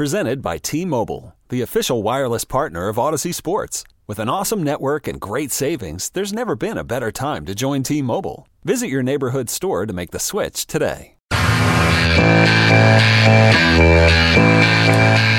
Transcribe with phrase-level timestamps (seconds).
[0.00, 3.84] Presented by T Mobile, the official wireless partner of Audacy Sports.
[4.06, 7.82] With an awesome network and great savings, there's never been a better time to join
[7.82, 8.48] T Mobile.
[8.64, 11.16] Visit your neighborhood store to make the switch today.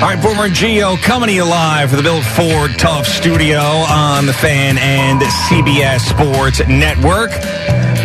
[0.00, 3.58] All right, Boomer and Gio coming to you live from the Built Ford Tough Studio
[3.58, 7.30] on the Fan and CBS Sports Network.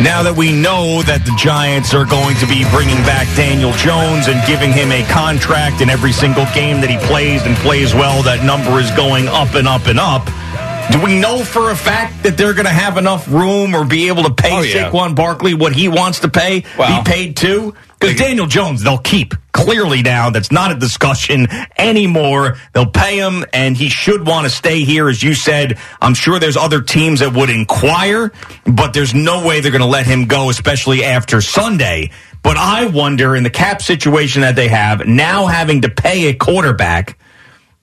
[0.00, 4.28] Now that we know that the Giants are going to be bringing back Daniel Jones
[4.28, 8.22] and giving him a contract in every single game that he plays and plays well,
[8.22, 10.22] that number is going up and up and up.
[10.92, 14.06] Do we know for a fact that they're going to have enough room or be
[14.06, 14.88] able to pay Oh, yeah.
[14.90, 17.74] Saquon Barkley what he wants to pay, Well- be paid to?
[18.00, 20.30] Because Daniel Jones, they'll keep clearly now.
[20.30, 22.56] That's not a discussion anymore.
[22.72, 25.78] They'll pay him, and he should want to stay here, as you said.
[26.00, 28.32] I'm sure there's other teams that would inquire,
[28.66, 32.12] but there's no way they're going to let him go, especially after Sunday.
[32.42, 36.34] But I wonder, in the cap situation that they have, now having to pay a
[36.34, 37.18] quarterback,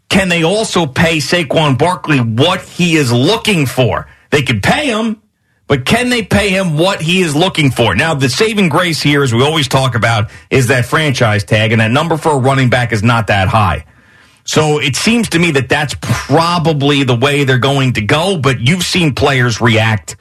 [0.08, 4.08] can they also pay Saquon Barkley what he is looking for?
[4.32, 5.22] They could pay him,
[5.68, 7.96] but can they pay him what he is looking for?
[7.96, 11.82] Now, the saving grace here, as we always talk about, is that franchise tag, and
[11.82, 13.86] that number for a running back is not that high.
[14.44, 18.60] So it seems to me that that's probably the way they're going to go, but
[18.60, 20.18] you've seen players react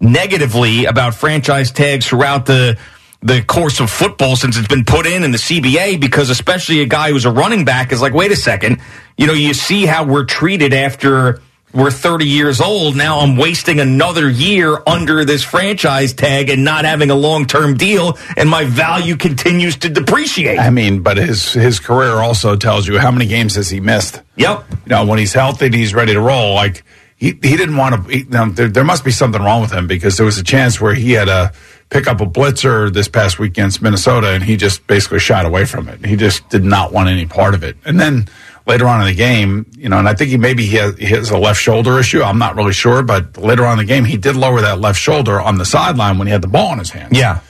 [0.00, 2.78] negatively about franchise tags throughout the
[3.20, 6.86] the course of football since it's been put in in the CBA because especially a
[6.86, 8.80] guy who's a running back is like wait a second
[9.16, 13.80] you know you see how we're treated after we're 30 years old now I'm wasting
[13.80, 19.16] another year under this franchise tag and not having a long-term deal and my value
[19.16, 23.54] continues to depreciate I mean, but his his career also tells you how many games
[23.56, 24.22] has he missed.
[24.36, 26.84] yep You know, when he's healthy and he's ready to roll, like
[27.18, 28.10] he, he didn't want to.
[28.12, 30.80] He, now, there, there must be something wrong with him because there was a chance
[30.80, 31.52] where he had a
[31.90, 35.64] pick up a blitzer this past week against Minnesota, and he just basically shied away
[35.64, 36.06] from it.
[36.06, 37.76] He just did not want any part of it.
[37.84, 38.28] And then
[38.68, 41.06] later on in the game, you know, and I think he maybe he has, he
[41.06, 42.22] has a left shoulder issue.
[42.22, 45.00] I'm not really sure, but later on in the game, he did lower that left
[45.00, 47.16] shoulder on the sideline when he had the ball in his hand.
[47.16, 47.40] yeah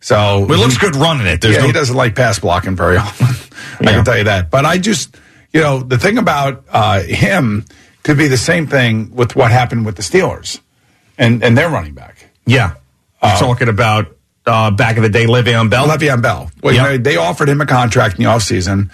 [0.00, 2.76] So it looks he- good running it There's yeah, no- he doesn't like pass blocking
[2.76, 3.26] very often.
[3.80, 3.90] I Yeah.
[3.96, 4.50] can tell you that.
[4.50, 5.16] But I just,
[5.52, 7.64] you know, the thing about uh, him
[8.04, 10.60] could be the same thing with what happened with the Steelers
[11.18, 12.74] and and their running back, Yeah.
[13.22, 14.14] You're talking about
[14.46, 15.88] uh, back in the day, Le'Veon Bell.
[15.88, 16.50] Le'Veon Bell.
[16.62, 16.90] Well, you Yep.
[16.90, 18.90] know, they offered him a contract in the offseason.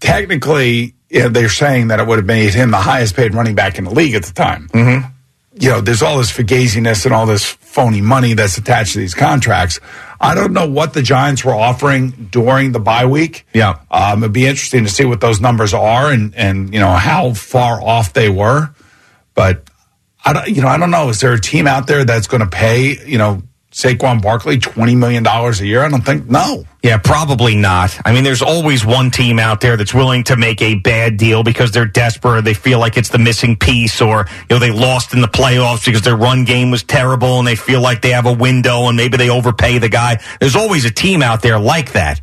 [0.00, 3.54] Technically, you know, they're saying that it would have made him the highest paid running
[3.54, 4.68] back in the league at the time.
[4.68, 5.08] Mm-hmm.
[5.60, 9.14] You know, there's all this fugaziness and all this phony money that's attached to these
[9.14, 9.80] contracts.
[10.18, 13.46] I don't know what the Giants were offering during the bye week.
[13.52, 13.80] Yeah.
[13.90, 17.34] Um, it'd be interesting to see what those numbers are and, and, you know, how
[17.34, 18.70] far off they were.
[19.34, 19.68] But
[20.24, 21.08] I don't, you know, I don't know.
[21.10, 24.96] Is there a team out there that's going to pay, you know, Saquon Barkley $20
[24.98, 25.82] million a year?
[25.82, 26.64] I don't think, no.
[26.82, 27.98] Yeah, probably not.
[28.04, 31.42] I mean, there's always one team out there that's willing to make a bad deal
[31.42, 34.70] because they're desperate or they feel like it's the missing piece or, you know, they
[34.70, 38.10] lost in the playoffs because their run game was terrible and they feel like they
[38.10, 40.20] have a window and maybe they overpay the guy.
[40.38, 42.20] There's always a team out there like that.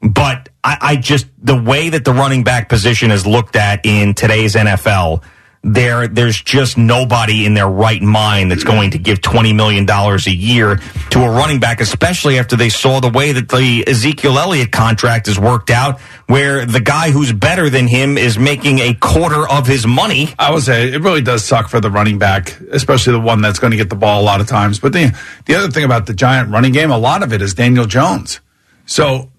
[0.00, 4.14] But I, I just, the way that the running back position is looked at in
[4.14, 5.22] today's NFL,
[5.66, 10.30] there, there's just nobody in their right mind that's going to give $20 million a
[10.30, 10.76] year
[11.10, 15.26] to a running back, especially after they saw the way that the Ezekiel Elliott contract
[15.26, 19.66] is worked out, where the guy who's better than him is making a quarter of
[19.66, 20.32] his money.
[20.38, 23.58] I would say it really does suck for the running back, especially the one that's
[23.58, 24.78] going to get the ball a lot of times.
[24.78, 25.16] But the
[25.46, 28.40] the other thing about the Giant running game, a lot of it is Daniel Jones.
[28.86, 29.30] So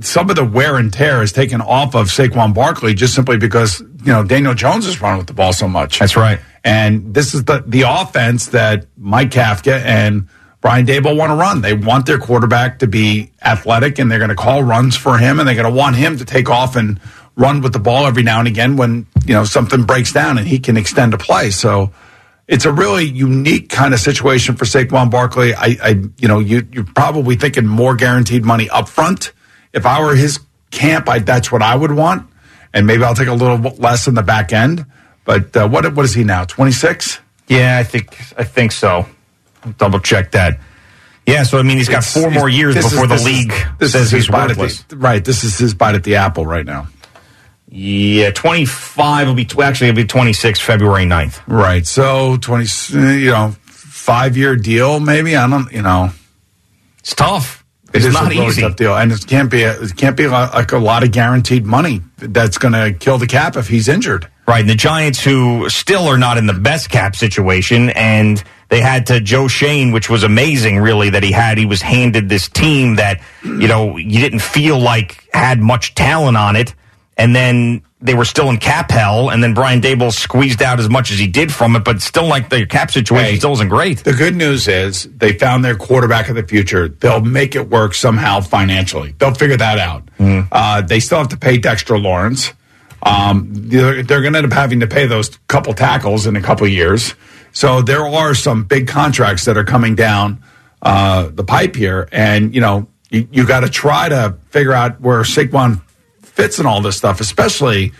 [0.00, 3.80] some of the wear and tear is taken off of Saquon Barkley just simply because
[3.80, 5.98] you know Daniel Jones is running with the ball so much.
[5.98, 6.40] That's right.
[6.64, 10.28] And this is the the offense that Mike Kafka and
[10.60, 11.62] Brian Daboll want to run.
[11.62, 15.38] They want their quarterback to be athletic, and they're going to call runs for him,
[15.38, 17.00] and they're going to want him to take off and
[17.36, 20.46] run with the ball every now and again when you know something breaks down and
[20.46, 21.50] he can extend a play.
[21.50, 21.92] So
[22.50, 25.54] it's a really unique kind of situation for Saquon Barkley.
[25.54, 25.88] I, I
[26.18, 29.32] you know, you you're probably thinking more guaranteed money up front.
[29.72, 30.40] If I were his
[30.70, 32.28] camp, I, that's what I would want,
[32.72, 34.84] and maybe I'll take a little less in the back end.
[35.24, 36.44] But uh, what what is he now?
[36.44, 37.20] Twenty six.
[37.48, 39.06] Yeah, I think I think so.
[39.78, 40.58] Double check that.
[41.26, 43.24] Yeah, so I mean, he's got It's- four more years this is- before the is-
[43.24, 44.82] league this says he's worthless.
[44.84, 45.24] the, right.
[45.24, 46.88] This is his bite at the apple right now.
[47.72, 51.40] Yeah, 25 will be, actually, it'll be 26 February 9th.
[51.46, 51.86] Right.
[51.86, 52.66] So 20,
[53.20, 55.36] you know, five year deal, maybe.
[55.36, 56.10] I don't, you know.
[56.98, 57.59] It's tough.
[57.92, 58.62] It It's not a really easy.
[58.62, 61.66] tough deal, and it can't be a, it can't be like a lot of guaranteed
[61.66, 64.28] money that's going to kill the cap if he's injured.
[64.46, 68.80] Right, and the Giants, who still are not in the best cap situation, and they
[68.80, 71.58] had to Joe Schoen, which was amazing, really, that he had.
[71.58, 76.36] He was handed this team that, you know, you didn't feel like had much talent
[76.36, 76.74] on it,
[77.16, 80.88] and then they were still in cap hell, and then Brian Daboll squeezed out as
[80.88, 83.38] much as he did from it, but still, like, the cap situation Hey.
[83.38, 83.98] still isn't great.
[84.04, 86.88] The good news is they found their quarterback of the future.
[86.88, 89.14] They'll make it work somehow financially.
[89.18, 90.08] They'll figure that out.
[90.50, 92.52] Uh, they still have to pay Dexter Lawrence.
[93.02, 96.40] Um, they're they're going to end up having to pay those couple tackles in a
[96.42, 97.14] couple years.
[97.52, 100.42] So there are some big contracts that are coming down
[100.82, 105.00] uh, the pipe here, and you know you, you got to try to figure out
[105.00, 105.80] where Saquon
[106.30, 107.92] fits in all this stuff, especially.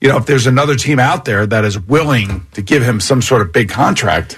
[0.00, 3.22] You know, if there's another team out there that is willing to give him some
[3.22, 4.36] sort of big contract,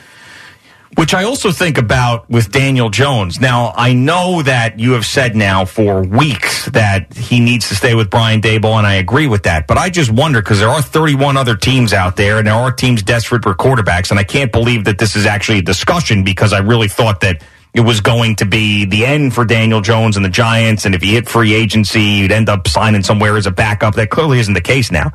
[0.97, 3.41] Which I also think about with Daniel Jones.
[3.41, 7.95] Now, I know that you have said now for weeks that he needs to stay
[7.95, 9.67] with Brian Daboll, and I agree with that.
[9.69, 12.73] But I just wonder because there are 31 other teams out there, and there are
[12.73, 16.53] teams desperate for quarterbacks, and I can't believe that this is actually a discussion because
[16.53, 17.43] I really thought that
[17.75, 21.03] it was going to be the end for Daniel Jones and the Giants, and if
[21.03, 23.95] he hit free agency, you'd end up signing somewhere as a backup.
[23.95, 25.13] That clearly isn't the case now.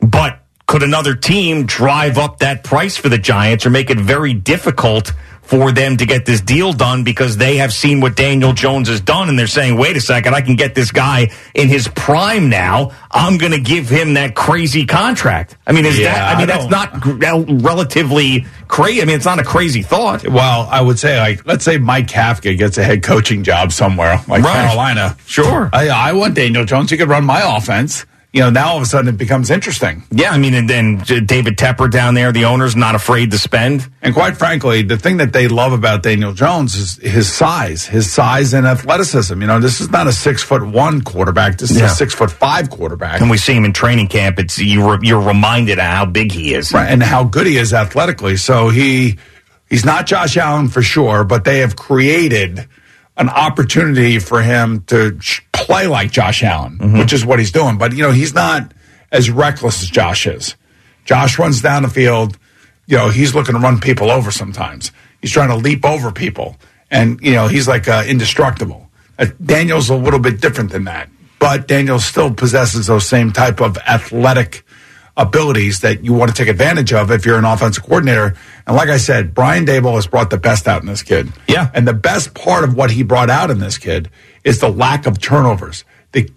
[0.00, 4.34] But could another team drive up that price for the Giants or make it very
[4.34, 5.12] difficult
[5.44, 9.00] for them to get this deal done because they have seen what Daniel Jones has
[9.00, 12.48] done and they're saying, wait a second, I can get this guy in his prime
[12.48, 12.92] now.
[13.10, 15.56] I'm going to give him that crazy contract.
[15.66, 19.02] I mean, is Yeah, that, I mean, I that's don't- relatively crazy.
[19.02, 20.26] I mean, it's not a crazy thought.
[20.26, 24.20] Well, I would say, like, let's say Mike Kafka gets a head coaching job somewhere,
[24.26, 24.66] like Right.
[24.66, 25.16] Carolina.
[25.26, 25.68] Sure.
[25.72, 26.90] I, I want Daniel Jones.
[26.90, 28.06] He could run my offense.
[28.34, 30.02] You know, now all of a sudden it becomes interesting.
[30.10, 33.88] Yeah, I mean, and then David Tepper down there, the owner's not afraid to spend.
[34.02, 38.12] And quite frankly, the thing that they love about Daniel Jones is his size, his
[38.12, 39.40] size and athleticism.
[39.40, 41.58] You know, this is not a six foot one quarterback.
[41.58, 41.86] This is Yeah.
[41.86, 43.20] a six foot five quarterback.
[43.20, 44.40] And we see him in training camp.
[44.40, 46.72] It's you re, you're reminded of how big he is.
[46.72, 48.36] Right, and how good he is athletically.
[48.36, 49.16] So he
[49.70, 52.66] he's not Josh Allen for sure, but they have created
[53.16, 55.18] an opportunity for him to
[55.52, 57.78] play like Josh Allen, which is what he's doing.
[57.78, 58.72] But you know, he's not
[59.12, 60.56] as reckless as Josh is.
[61.04, 62.36] Josh runs down the field.
[62.86, 64.90] You know, he's looking to run people over sometimes.
[65.20, 66.56] He's trying to leap over people,
[66.90, 68.90] and you know, he's like uh, indestructible.
[69.18, 71.08] Uh, Daniel's a little bit different than that,
[71.38, 74.63] but Daniel still possesses those same type of athletic
[75.16, 78.34] abilities that you want to take advantage of if you're an offensive coordinator.
[78.66, 81.32] And like I said, Brian Daboll has brought the best out in this kid.
[81.48, 81.70] Yeah.
[81.72, 84.10] And the best part of what he brought out in this kid
[84.42, 85.84] is the lack of turnovers.
[86.12, 86.30] The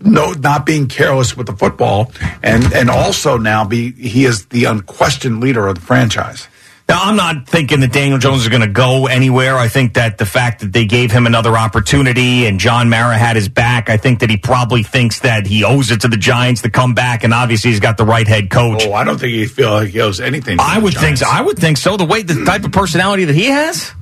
[0.00, 4.64] no not being careless with the football and and also now be he is the
[4.64, 6.48] unquestioned leader of the franchise.
[6.88, 9.56] Now, I'm not thinking that Daniel Jones is going to go anywhere.
[9.56, 13.36] I think that the fact that they gave him another opportunity and John Mara had
[13.36, 16.62] his back, I think that he probably thinks that he owes it to the Giants
[16.62, 18.84] to come back, and obviously he's got the right head coach.
[18.86, 20.56] Oh, I don't think he feel like he owes anything.
[20.56, 21.26] to I the would think so.
[21.26, 21.40] Giants.
[21.40, 21.96] I would think so.
[21.98, 23.92] The way, the type of personality that he has.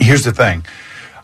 [0.00, 0.66] here's the thing.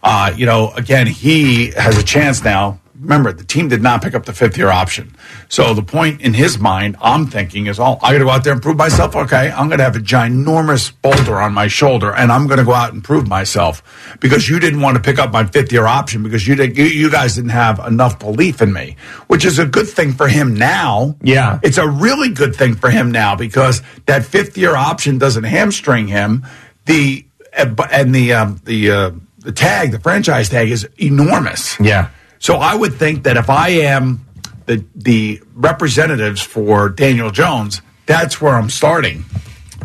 [0.05, 2.79] Uh, you know, again, he has a chance now.
[3.01, 5.17] Remember, the team did not pick up the fifth year option.
[5.49, 8.45] So the point in his mind, I'm thinking, is, oh, I got to go out
[8.45, 9.17] there and prove myself.
[9.17, 12.65] Okay, I'm going to have a ginormous boulder on my shoulder, and I'm going to
[12.65, 13.83] go out and prove myself
[14.21, 16.85] because you didn't want to pick up my fifth year option because you did, you,
[16.85, 18.97] you guys didn't have enough belief in me,
[19.29, 21.17] which is a good thing for him now.
[21.23, 21.61] Yeah.
[21.63, 26.09] It's a really good thing for him now because that fifth year option doesn't hamstring
[26.09, 26.47] him.
[26.85, 27.25] The
[27.57, 31.79] uh, and the um, the uh, the tag, the franchise tag, is enormous.
[31.81, 32.11] Yeah.
[32.39, 34.28] So I would think that if I am
[34.69, 39.25] the the representatives for Daniel Jones, that's where I'm starting.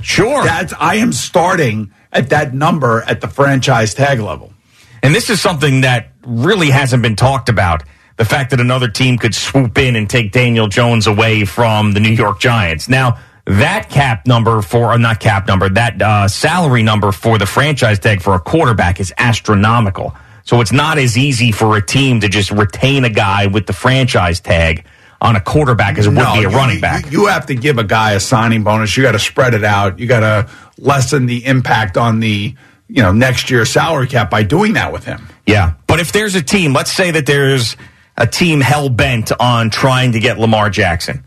[0.01, 0.43] Sure.
[0.43, 4.53] That's I am starting at that number at the franchise tag level.
[5.01, 7.83] And this is something that really hasn't been talked about.
[8.17, 11.99] The fact that another team could swoop in and take Daniel Jones away from the
[11.99, 12.87] New York Giants.
[12.87, 17.45] Now, that cap number for, uh, not cap number, that uh, salary number for the
[17.45, 20.15] franchise tag for a quarterback is astronomical.
[20.43, 23.73] So it's not as easy for a team to just retain a guy with the
[23.73, 24.85] franchise tag
[25.21, 27.11] on a quarterback as it would be a you- running you- back.
[27.11, 28.95] You, have to give a guy a signing bonus.
[28.97, 29.99] You got to spread it out.
[29.99, 32.55] You got to lessen the impact on the
[32.89, 35.27] you know next year's salary cap by doing that with him.
[35.47, 35.73] Yeah.
[35.87, 37.77] But if there's a team, let's say that there's
[38.17, 41.23] a team hell bent on trying to get Lamar Jackson.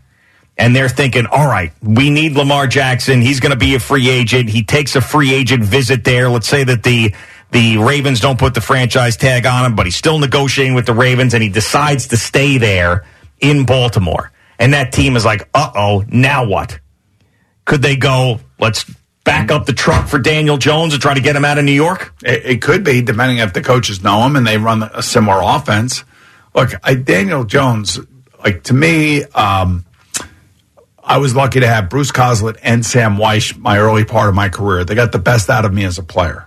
[0.59, 3.21] And they're thinking, all right, we need Lamar Jackson.
[3.21, 4.49] He's going to be a free agent.
[4.49, 6.29] He takes a free agent visit there.
[6.29, 7.13] Let's say that the
[7.51, 10.93] the Ravens don't put the franchise tag on him, but he's still negotiating with the
[10.93, 13.05] Ravens and he decides to stay there
[13.39, 14.31] in Baltimore.
[14.59, 16.79] and that team is like, uh oh, now what?
[17.65, 18.85] Could they go, let's
[19.23, 21.73] back up the truck for Daniel Jones and try to get him out of New
[21.73, 22.13] York?
[22.23, 25.41] It, it could be, depending if the coaches know him and they run a similar
[25.43, 26.03] offense.
[26.55, 27.99] Look, I, Daniel Jones,
[28.43, 29.85] like to me, um,
[31.03, 34.49] I was lucky to have Bruce Coslet and Sam Wyche my early part of my
[34.49, 34.83] career.
[34.83, 36.46] They got the best out of me as a player.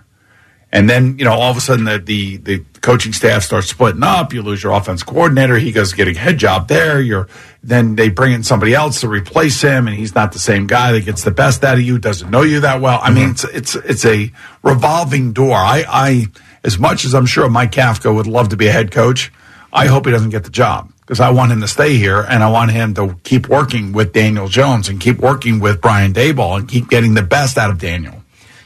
[0.73, 4.03] And then, you know, all of a sudden the, the, the coaching staff starts splitting
[4.03, 4.31] up.
[4.31, 5.57] You lose your offense coordinator.
[5.57, 7.01] He goes getting a head job there.
[7.01, 7.27] You're,
[7.61, 10.93] then they bring in somebody else to replace him and he's not the same guy
[10.93, 12.99] that gets the best out of you, doesn't know you that well.
[13.01, 13.55] I mean, mm-hmm.
[13.57, 14.31] it's, it's, it's a
[14.63, 15.55] revolving door.
[15.55, 16.25] I, I,
[16.63, 19.31] as much as I'm sure Mike Kafka would love to be a head coach,
[19.73, 22.43] I hope he doesn't get the job because I want him to stay here and
[22.43, 26.57] I want him to keep working with Daniel Jones and keep working with Brian Daboll
[26.59, 28.20] and keep getting the best out of Daniel.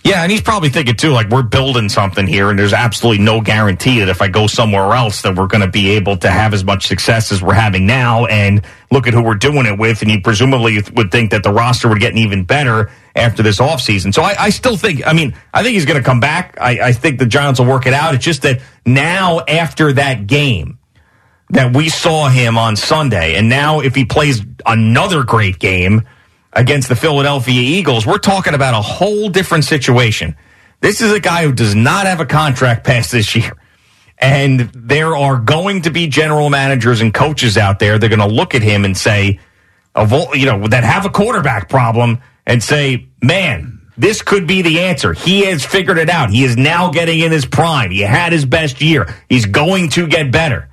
[0.06, 3.42] Yeah, and he's probably thinking too, like we're building something here, and there's absolutely no
[3.42, 6.54] guarantee that if I go somewhere else that we're going to be able to have
[6.54, 8.28] as much success as we're having now.
[8.28, 11.52] And look at who we're doing it with, and he presumably would think that the
[11.52, 14.14] roster would get even better after this offseason.
[14.14, 16.56] So I, I still think, I mean, I think he's going to come back.
[16.62, 18.14] I, I think the Giants will work it out.
[18.14, 20.78] It's just that now after that game
[21.50, 26.08] that we saw him on Sunday, and now if he plays another great game
[26.56, 30.36] against the Philadelphia Eagles, we're talking about a whole different situation.
[30.82, 33.52] This is a guy who does not have a contract past this year.
[34.18, 38.00] And there are going to be general managers and coaches out there.
[38.00, 39.40] They're going to look at him and say,
[39.98, 45.14] you know, that have a quarterback problem and say, man, this could be the answer.
[45.14, 46.30] He has figured it out.
[46.30, 47.92] He is now getting in his prime.
[47.92, 49.14] He had his best year.
[49.30, 50.70] He's going to get better.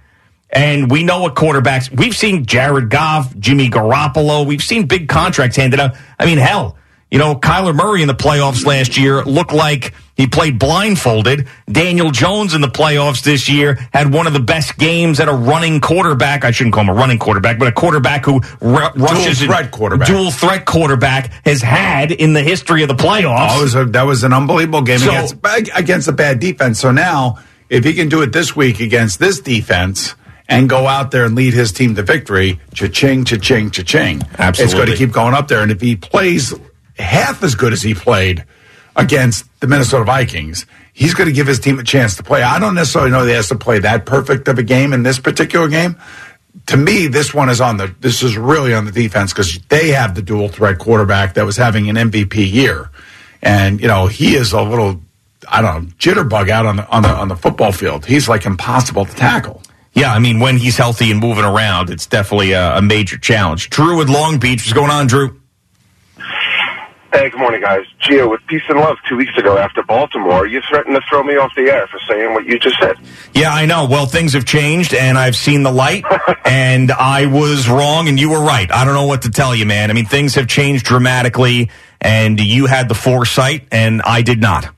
[0.53, 5.57] And we know what quarterbacks, we've seen Jared Goff, Jimmy Garoppolo, we've seen big contracts
[5.57, 5.97] handed out.
[6.19, 6.77] I mean, hell,
[7.11, 11.49] you know, Kyler Murray in the playoffs last year looked like he played blindfolded.
[11.71, 15.33] Daniel Jones in the playoffs this year had one of the best games at a
[15.33, 16.45] running quarterback.
[16.45, 19.71] I shouldn't call him a running quarterback, but a quarterback who r- rushes dual threat
[19.71, 20.07] quarterback.
[20.09, 23.57] dual threat quarterback has had in the history of the playoffs.
[23.59, 25.37] Oh, was a, that was an unbelievable game So- against
[25.75, 26.79] against a bad defense.
[26.79, 27.39] So now,
[27.71, 30.15] if he can do it this week against this defense
[30.53, 30.83] and mm-hmm.
[30.83, 34.23] go out there and lead his team to victory, cha-ching, cha-ching, cha-ching.
[34.39, 34.65] Absolutely.
[34.65, 35.63] It's going to keep going up there.
[35.63, 36.55] And if he plays
[36.99, 38.45] half as good as he played
[38.95, 42.43] against the Minnesota Vikings, he's going to give his team a chance to play.
[42.43, 45.03] I don't necessarily know that he has to play that perfect of a game in
[45.03, 45.97] this particular game.
[46.67, 47.95] To me, this one is on the.
[48.01, 51.57] This is really on the defense because they have the dual threat quarterback that was
[51.57, 52.91] having an MVP year,
[53.41, 55.01] and you know he is a little,
[55.49, 58.05] I don't know, jitterbug out on the on the on the football field.
[58.05, 59.62] He's like impossible to tackle.
[59.95, 63.69] Yeah, I mean, when he's healthy and moving around, it's definitely a, a major challenge.
[63.69, 64.61] Drew with Long Beach.
[64.61, 65.39] What's going on, Drew?
[67.13, 67.85] Hey, good morning, guys.
[68.01, 71.35] Gio, with Peace and Love two weeks ago after Baltimore, you threatened to throw me
[71.35, 72.97] off the air for saying what you just said.
[73.35, 73.85] Yeah, I know.
[73.85, 76.05] Well, things have changed, and I've seen the light,
[76.47, 78.73] and I was wrong, and you were right.
[78.73, 79.91] I don't know what to tell you, man.
[79.91, 81.71] I mean, things have changed dramatically,
[82.01, 84.75] and you had the foresight, and I did not.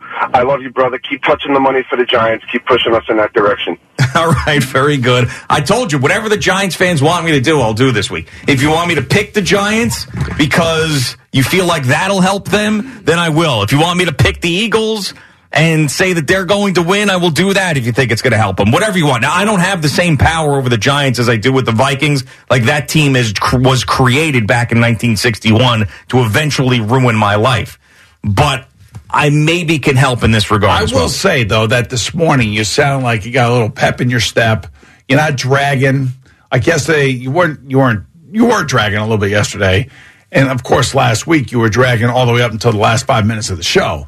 [0.00, 0.98] I love you, brother.
[0.98, 2.46] Keep touching the money for the Giants.
[2.50, 3.76] Keep pushing us in that direction.
[4.14, 5.28] All right, very good.
[5.48, 8.28] I told you, whatever the Giants fans want me to do, I'll do this week.
[8.46, 13.02] If you want me to pick the Giants because you feel like that'll help them,
[13.04, 13.62] then I will.
[13.62, 15.14] If you want me to pick the Eagles
[15.52, 18.22] and say that they're going to win, I will do that if you think it's
[18.22, 18.70] going to help them.
[18.70, 19.22] Whatever you want.
[19.22, 21.72] Now, I don't have the same power over the Giants as I do with the
[21.72, 22.24] Vikings.
[22.50, 27.78] Like that team is was created back in 1961 to eventually ruin my life.
[28.22, 28.68] But
[29.10, 31.08] I maybe can help in this regard I will well.
[31.08, 34.20] say though that this morning you sound like you got a little pep in your
[34.20, 34.66] step.
[35.08, 36.08] You're not dragging.
[36.52, 39.88] I guess they you weren't you weren't you were dragging a little bit yesterday,
[40.30, 43.06] and of course last week you were dragging all the way up until the last
[43.06, 44.06] five minutes of the show.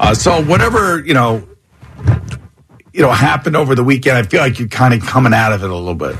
[0.00, 1.46] Uh, so whatever you know,
[2.92, 5.62] you know happened over the weekend, I feel like you're kind of coming out of
[5.62, 6.16] it a little bit.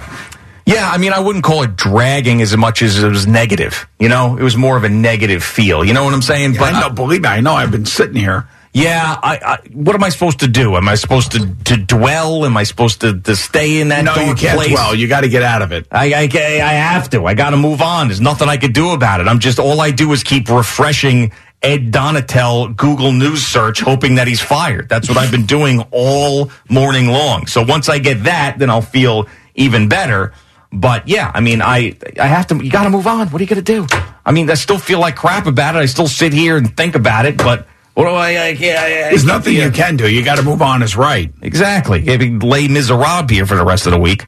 [0.70, 3.88] Yeah, I mean, I wouldn't call it dragging as much as it was negative.
[3.98, 5.84] You know, it was more of a negative feel.
[5.84, 6.52] You know what I'm saying?
[6.54, 7.54] But I know, believe me, I know.
[7.54, 8.48] I've been sitting here.
[8.72, 10.76] yeah, I, I, what am I supposed to do?
[10.76, 12.44] Am I supposed to, to dwell?
[12.46, 14.70] Am I supposed to, to stay in that No, dark you can't place?
[14.70, 14.94] dwell.
[14.94, 15.88] You got to get out of it.
[15.90, 17.26] I, I, I have to.
[17.26, 18.06] I got to move on.
[18.06, 19.26] There's nothing I could do about it.
[19.26, 24.28] I'm just all I do is keep refreshing Ed Donatell Google News search, hoping that
[24.28, 24.88] he's fired.
[24.88, 27.46] That's what I've been doing all morning long.
[27.48, 30.32] So once I get that, then I'll feel even better.
[30.72, 32.56] But yeah, I mean, I I have to.
[32.64, 33.28] You got to move on.
[33.28, 33.86] What are you going to do?
[34.24, 35.78] I mean, I still feel like crap about it.
[35.78, 37.36] I still sit here and think about it.
[37.36, 38.48] But what do I?
[38.50, 40.08] I, can't- I, I There's nothing you can do.
[40.08, 40.82] You got to move on.
[40.82, 41.32] Is right.
[41.42, 42.02] Exactly.
[42.02, 44.24] Maybe lay miserable here for the rest of the week.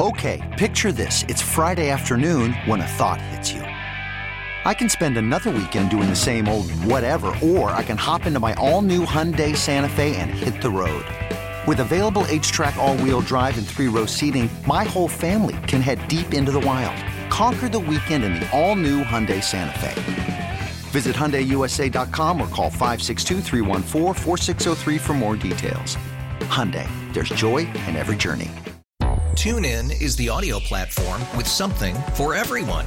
[0.00, 1.22] Okay, picture this.
[1.28, 3.60] It's Friday afternoon when a thought hits you.
[3.62, 8.40] I can spend another weekend doing the same old whatever, or I can hop into
[8.40, 11.04] my all new Hyundai Santa Fe and hit the road.
[11.64, 16.50] With available H-Track all-wheel drive and three-row seating, my whole family can head deep into
[16.50, 16.96] the wild.
[17.30, 19.94] Conquer the weekend in the all-new Hyundai Santa Fe.
[20.90, 25.96] Visit HyundaiUSA.com or call 562-314-4603 for more details.
[26.40, 28.50] Hyundai, there's joy in every journey.
[29.36, 32.86] TuneIn is the audio platform with something for everyone.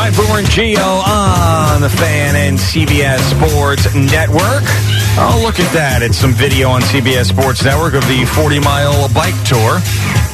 [0.00, 4.62] Hi, Boomer and Gio on the Fan and CBS Sports Network.
[5.18, 6.02] Oh, look at that.
[6.02, 9.82] It's some video on CBS Sports Network of the 40 mile bike tour.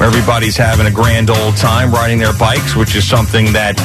[0.05, 3.75] Everybody's having a grand old time riding their bikes, which is something that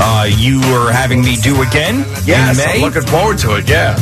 [0.00, 2.74] uh, you are having me do again Yes, in May.
[2.76, 3.68] I'm looking forward to it.
[3.68, 3.94] Yeah.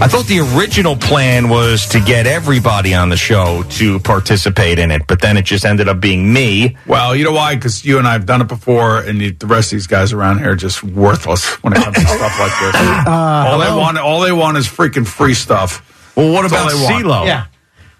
[0.00, 4.90] I thought the original plan was to get everybody on the show to participate in
[4.90, 6.76] it, but then it just ended up being me.
[6.86, 7.54] Well, you know why?
[7.56, 10.12] Because you and I have done it before, and you, the rest of these guys
[10.12, 12.74] around here are just worthless when it comes to stuff like this.
[13.06, 15.86] all they want, all they want is freaking free stuff.
[16.16, 17.02] Well, what That's about they.
[17.02, 17.26] CeeLo?
[17.26, 17.46] Yeah.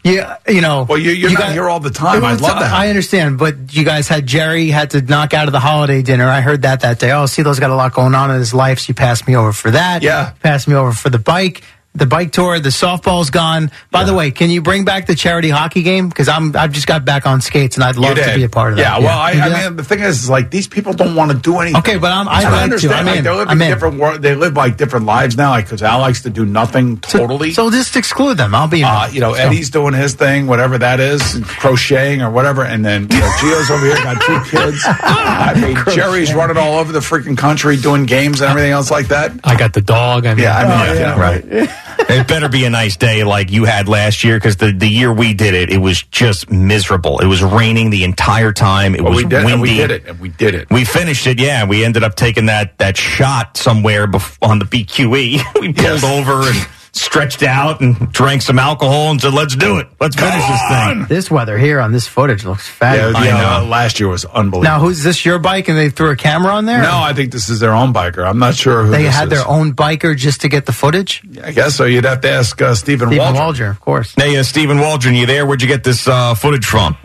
[0.02, 0.87] Yeah, you know.
[0.88, 2.25] Well, you, you're you not got- here all the time.
[2.25, 2.73] I'd love that.
[2.73, 6.26] I understand, but you guys had Jerry had to knock out of the holiday dinner.
[6.26, 7.11] I heard that that day.
[7.12, 9.52] Oh, CeeLo's got a lot going on in his life, so you passed me over
[9.52, 10.02] for that.
[10.02, 10.30] Yeah.
[10.43, 11.63] Passed me over for the bike.
[11.93, 13.73] The bike tour, the softball's gone.
[13.91, 16.09] By the way, can you bring back the charity hockey game?
[16.09, 18.73] Because I'm I've just got back on skates and I'd love to be a part
[18.73, 18.83] of that.
[18.83, 21.37] Yeah, well, I, I mean, the thing is, is, like these people don't want to
[21.37, 21.79] do anything.
[21.81, 22.63] Okay, but I'm- I'd I like to.
[22.63, 22.95] understand.
[22.95, 23.25] I'm like, in.
[23.25, 23.75] they live I'm in in.
[23.75, 24.23] different world.
[24.23, 25.50] They live like different lives now.
[25.50, 27.53] Like because Al likes to do nothing totally.
[27.53, 28.55] So just exclude them.
[28.55, 28.85] I'll be.
[28.85, 32.85] uh, you know, So- Eddie's doing his thing, whatever that is, crocheting or whatever, and
[32.85, 34.81] then you know, Gio's over here got two kids.
[34.87, 39.09] I mean, Jerry's running all over the freaking country doing games and everything else like
[39.09, 39.33] that.
[39.43, 40.25] I got the dog.
[40.25, 41.71] I mean, Yeah, I mean, Yeah, right.
[42.08, 45.13] It better be a nice day like you had last year because the, the year
[45.13, 47.19] we did it, it was just miserable.
[47.19, 48.95] It was raining the entire time.
[48.95, 49.52] It Well, was we did, windy.
[49.52, 50.71] and we did it, we did it.
[50.71, 51.65] We finished it, yeah.
[51.67, 55.41] We ended up taking that that shot somewhere bef- on the BQE.
[55.60, 59.89] we pulled over and stretched out and drank some alcohol and said, "Let's do it.
[60.00, 62.75] Let's finish this thing." This weather here on this footage looks Yeah,
[63.13, 63.25] fabulous.
[63.25, 64.63] yeah, last year was unbelievable.
[64.63, 65.25] Now, who's this?
[65.25, 66.83] Your bike, and they threw a camera on there?
[66.83, 68.26] no, I think this is their own biker.
[68.29, 69.39] I'm not sure who they this had is.
[69.39, 71.23] their own biker just to get the footage.
[71.31, 71.85] Yeah, I guess so.
[71.85, 73.45] You'd have to ask uh, Stephen, Stephen Waldron.
[73.45, 74.15] Waldron, of course.
[74.17, 75.47] Hey, uh, Stephen Waldron, you there?
[75.47, 76.97] Where'd you get this uh, footage from?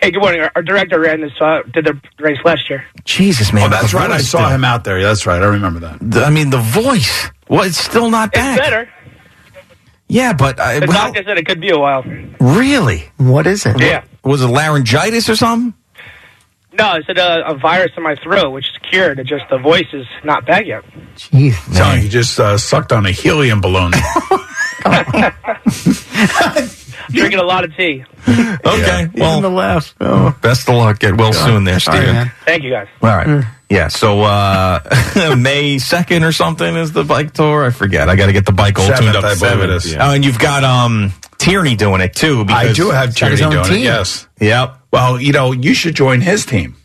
[0.00, 0.40] Hey, good morning.
[0.40, 2.84] Our, our director ran this, uh, did the race last year.
[3.04, 3.66] Jesus, man.
[3.66, 4.10] Oh, that's right.
[4.10, 4.98] I saw the- him out there.
[4.98, 5.40] Yeah, That's right.
[5.40, 5.98] I remember that.
[6.00, 7.28] the- I mean, the voice.
[7.48, 8.58] Well, it's still not back.
[8.58, 8.88] It's better.
[10.12, 12.02] Yeah, but uh, I, The well, doctor said it could be a while.
[12.38, 13.04] really?
[13.16, 13.80] What is it?
[13.80, 14.04] Yeah.
[14.24, 15.72] Was it laryngitis or something?
[16.74, 19.18] No, it's a, uh, a virus in my throat, which is cured.
[19.18, 20.82] It just the voice is not back yet.
[21.16, 21.54] Jeez.
[21.74, 23.92] So you just uh, sucked on a helium balloon.
[27.10, 28.04] Drinking a lot of tea.
[28.28, 29.08] Okay.
[29.14, 29.94] Well, the Well, left.
[30.00, 30.36] Oh.
[30.40, 30.98] best of luck.
[30.98, 32.14] Get well soon there, Sorry, Stephen.
[32.14, 32.32] man.
[32.44, 32.88] Thank you, guys.
[33.02, 33.26] All right.
[33.26, 33.46] Mm.
[33.72, 33.88] Yeah.
[33.88, 37.64] So uh, May second or something is the bike tour.
[37.64, 38.08] I forget.
[38.08, 39.24] I got to get the bike all tuned Seventh, up.
[39.24, 39.96] I believe it is.
[39.96, 42.44] Oh, and you've got um Tierney doing it too.
[42.44, 43.64] Because, I do have Tierney doing it.
[43.64, 43.82] team.
[43.82, 44.28] Yes.
[44.40, 44.78] Yep.
[44.92, 46.76] Well, you know, you should join his team.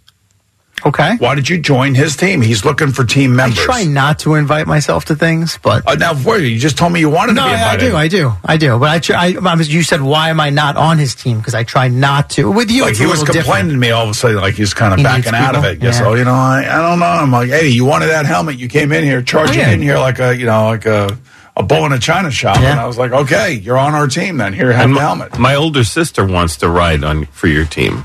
[0.85, 1.15] Okay.
[1.17, 2.39] Why did you join his team?
[2.41, 3.57] He's looking for team members.
[3.57, 3.65] I members.
[3.65, 6.99] try not to invite myself to things, but Uh, now, wait, you just told me
[6.99, 8.77] you wanted no, to be I, I do, I do, I do.
[8.77, 11.39] But I, try, I, I was, you said, why am I not on his team?
[11.39, 12.51] Because I try not to.
[12.51, 13.71] With you, like it's he a was complaining different.
[13.71, 15.81] to me all of a sudden, like he's kind of He backing out of it.
[15.81, 15.91] Yeah.
[15.91, 17.05] so you know, I, I don't know.
[17.05, 18.59] I'm like, hey, you wanted that helmet?
[18.59, 19.71] You came in here, charging Oh, yeah.
[19.71, 21.17] in here like a, you know, like a,
[21.55, 22.71] a bull in a china shop, Yeah.
[22.73, 24.53] and I was like, okay, you're on our team then.
[24.53, 25.39] Here, have And the helmet.
[25.39, 28.03] my older sister wants to ride on for your team.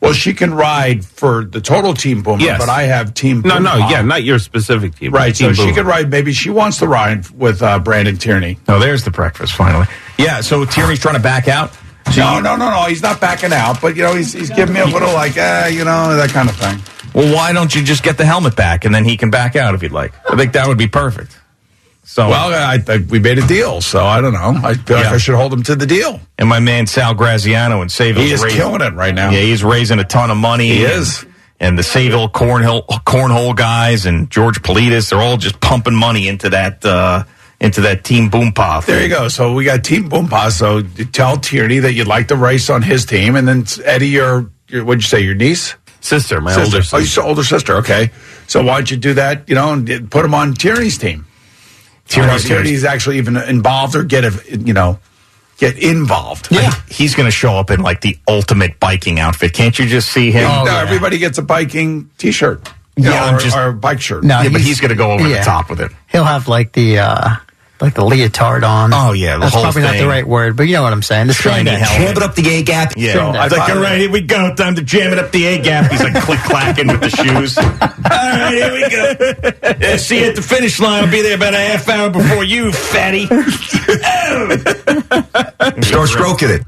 [0.00, 2.60] Well, she can ride for the total team boomer, Yes.
[2.60, 3.42] but I have team.
[3.44, 5.12] No, no, yeah, not your specific team.
[5.12, 5.34] right.
[5.34, 5.74] Team So she Boomer.
[5.74, 6.08] could ride.
[6.10, 8.58] Maybe she wants to ride with uh, Brandon Tierney.
[8.68, 9.86] Oh, there's the breakfast finally.
[10.16, 10.40] Yeah.
[10.40, 11.76] So Tierney's trying to back out.
[12.16, 12.84] No, no, no, no.
[12.88, 15.68] He's not backing out, but you know, he's he's giving me a little like, eh,
[15.68, 16.78] you know, that kind of thing.
[17.14, 19.74] Well, why don't you just get the helmet back and then he can back out
[19.74, 20.12] if you'd like?
[20.30, 21.37] I think that would be perfect.
[22.10, 24.58] So Well, I, I, we made a deal, so I don't know.
[24.66, 26.20] I feel like I should hold him to the deal.
[26.38, 29.28] and my man Sal Graziano in Sayville He is killing it right now.
[29.30, 30.68] Yeah, he's raising a ton of money.
[30.68, 31.26] He and- is.
[31.60, 36.48] And the Sayville cornhole cornhole guys and George Politis, they're all just pumping money into
[36.50, 37.24] that uh,
[37.60, 38.84] into that team boom pop.
[38.86, 39.26] There you go.
[39.28, 40.50] So we got Team Boompa.
[40.52, 44.50] So tell Tierney that you'd like to race on his team, and then Eddie, your,
[44.68, 45.74] your what'd you say, your niece?
[46.00, 46.64] Sister, my Sister.
[46.64, 47.20] older Oh, sister.
[47.20, 47.74] your older sister.
[47.78, 48.12] Okay.
[48.46, 49.48] So why don't you do that?
[49.48, 51.26] You know, and put him on Tierney's team.
[52.08, 54.98] Tierney's- Tierney's, Tierney's actually even involved or get a, you know
[55.58, 56.48] get involved.
[56.50, 59.52] Yeah, he's going to show up in like the ultimate biking outfit.
[59.52, 60.44] Can't you just see him?
[60.44, 62.68] No, everybody gets a biking T-shirt.
[62.96, 64.24] Yeah, know, I'm or, just- or a bike shirt.
[64.24, 65.38] No, yeah, but he's going to go over yeah.
[65.38, 65.92] the top with it.
[66.08, 67.36] He'll have like the uh
[67.80, 68.92] like the leotard on.
[68.92, 71.28] Oh, yeah, the that's probably not the right word, but you know what I'm saying.
[71.28, 71.88] The Shiny helmet.
[71.88, 72.92] Jam it up the A gap.
[72.96, 73.18] Yeah.
[73.18, 74.52] I was like, all right, here we go.
[74.54, 75.90] Time to jam it up the A gap.
[75.90, 77.56] He's like click clacking with the shoes.
[77.58, 77.64] All
[78.10, 79.14] right, here we go.
[79.80, 81.04] Yeah, see you at the finish line.
[81.04, 83.26] I'll be there about a half hour before you, fatty.
[85.82, 86.62] Start stroking it.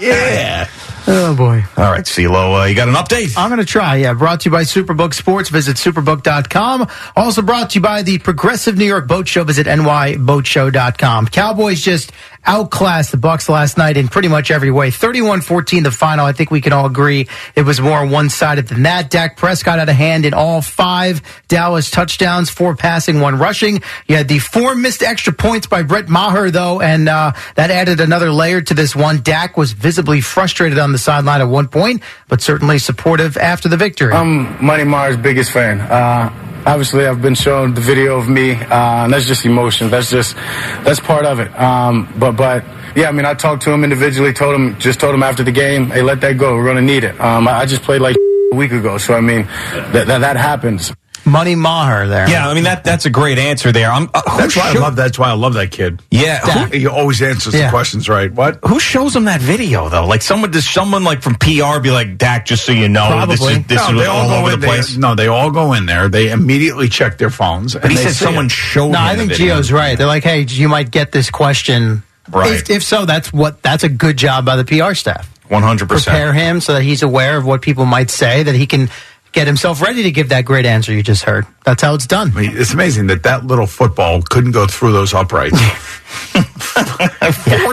[0.00, 0.68] Yeah.
[1.10, 1.64] Oh boy.
[1.78, 3.32] All right, CeeLo, uh, you got an update?
[3.38, 3.96] I'm going to try.
[3.96, 5.48] Yeah, brought to you by Superbook Sports.
[5.48, 6.86] Visit superbook.com.
[7.16, 9.42] Also brought to you by the Progressive New York Boat Show.
[9.44, 11.28] Visit nyboatshow.com.
[11.28, 12.12] Cowboys just
[12.46, 14.90] outclassed the Bucs last night in pretty much every way.
[14.90, 16.24] 31-14 the final.
[16.24, 19.10] I think we can all agree it was more one-sided than that.
[19.10, 23.82] Dak Prescott had a hand in all five Dallas touchdowns, four passing, one rushing.
[24.06, 28.00] You had the four missed extra points by Brett Maher, though, and uh, that added
[28.00, 29.20] another layer to this one.
[29.22, 33.76] Dak was visibly frustrated on the sideline at one point, but certainly supportive after the
[33.76, 34.12] victory.
[34.12, 35.80] I'm Money Maher's biggest fan.
[35.80, 36.32] Uh,
[36.66, 39.90] obviously, I've been shown the video of me, uh, and that's just emotion.
[39.90, 40.36] That's just
[40.84, 41.58] that's part of it.
[41.58, 42.64] Um, but but
[42.96, 44.32] yeah, I mean, I talked to him individually.
[44.32, 46.54] Told him just told him after the game, hey, let that go.
[46.54, 47.20] We're gonna need it.
[47.20, 48.16] Um, I, I just played like
[48.52, 49.46] a week ago, so I mean,
[49.92, 50.92] that that, that happens.
[51.28, 52.28] Money Maher there.
[52.28, 53.90] Yeah, I mean that that's a great answer there.
[53.90, 54.96] I'm, uh, That's why I love.
[54.96, 56.02] That's why I love that kid.
[56.10, 57.66] Yeah, who, He always answers Yeah.
[57.66, 58.32] the questions right.
[58.32, 58.58] What?
[58.66, 60.06] who shows him that video though?
[60.06, 63.40] Like someone does someone like from PR be like, Dak, just so you know, this
[63.40, 64.94] is this no, is all, all go over in the place.
[64.94, 66.08] They, no, they all go in there.
[66.08, 67.74] They immediately check their phones.
[67.74, 68.92] but he said someone showed them.
[68.92, 69.56] No, him I think video.
[69.56, 69.96] Gio's right.
[69.96, 72.02] They're like, hey, you might get this question.
[72.30, 72.52] Right.
[72.52, 75.32] If, if so, that's what that's a good job by the PR staff.
[75.48, 76.14] One hundred percent.
[76.14, 78.90] Prepare him so that he's aware of what people might say, that he can
[79.38, 81.46] get himself ready to give that great answer you just heard.
[81.64, 82.32] That's how it's done.
[82.36, 85.56] I mean, it's amazing that that little football couldn't go through those uprights.
[86.32, 86.42] Four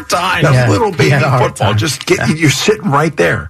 [0.03, 0.43] times.
[0.43, 1.49] That Yeah, little baby football.
[1.51, 1.77] time.
[1.77, 3.49] Just get you're sitting right there.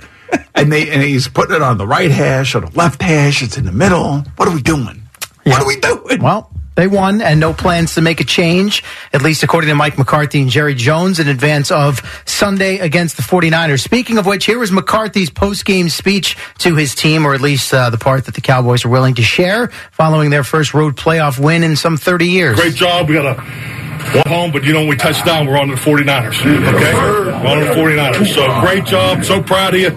[0.54, 3.44] And they and he's putting it on the right hash or the left hash.
[3.44, 4.20] It's in the middle.
[4.38, 5.02] What are we doing?
[5.44, 6.22] What are we doing?
[6.22, 8.84] Well, they won and no plans to make a change,
[9.14, 13.24] at least according to Mike McCarthy and Jerry Jones in advance of Sunday against the
[13.24, 13.82] 49ers.
[13.82, 17.90] Speaking of which, here was McCarthy's post-game speech to his team, or at least uh,
[17.90, 21.64] the part that the Cowboys are willing to share following their first road playoff win
[21.64, 22.60] in some 30 years.
[22.60, 23.10] Great job.
[23.10, 25.76] We got a one home, but you know, when we touch down, we're on the
[25.76, 26.40] 49ers.
[26.40, 26.94] Okay?
[26.94, 28.34] We're on the 49ers.
[28.34, 29.24] So great job.
[29.24, 29.90] So proud of you.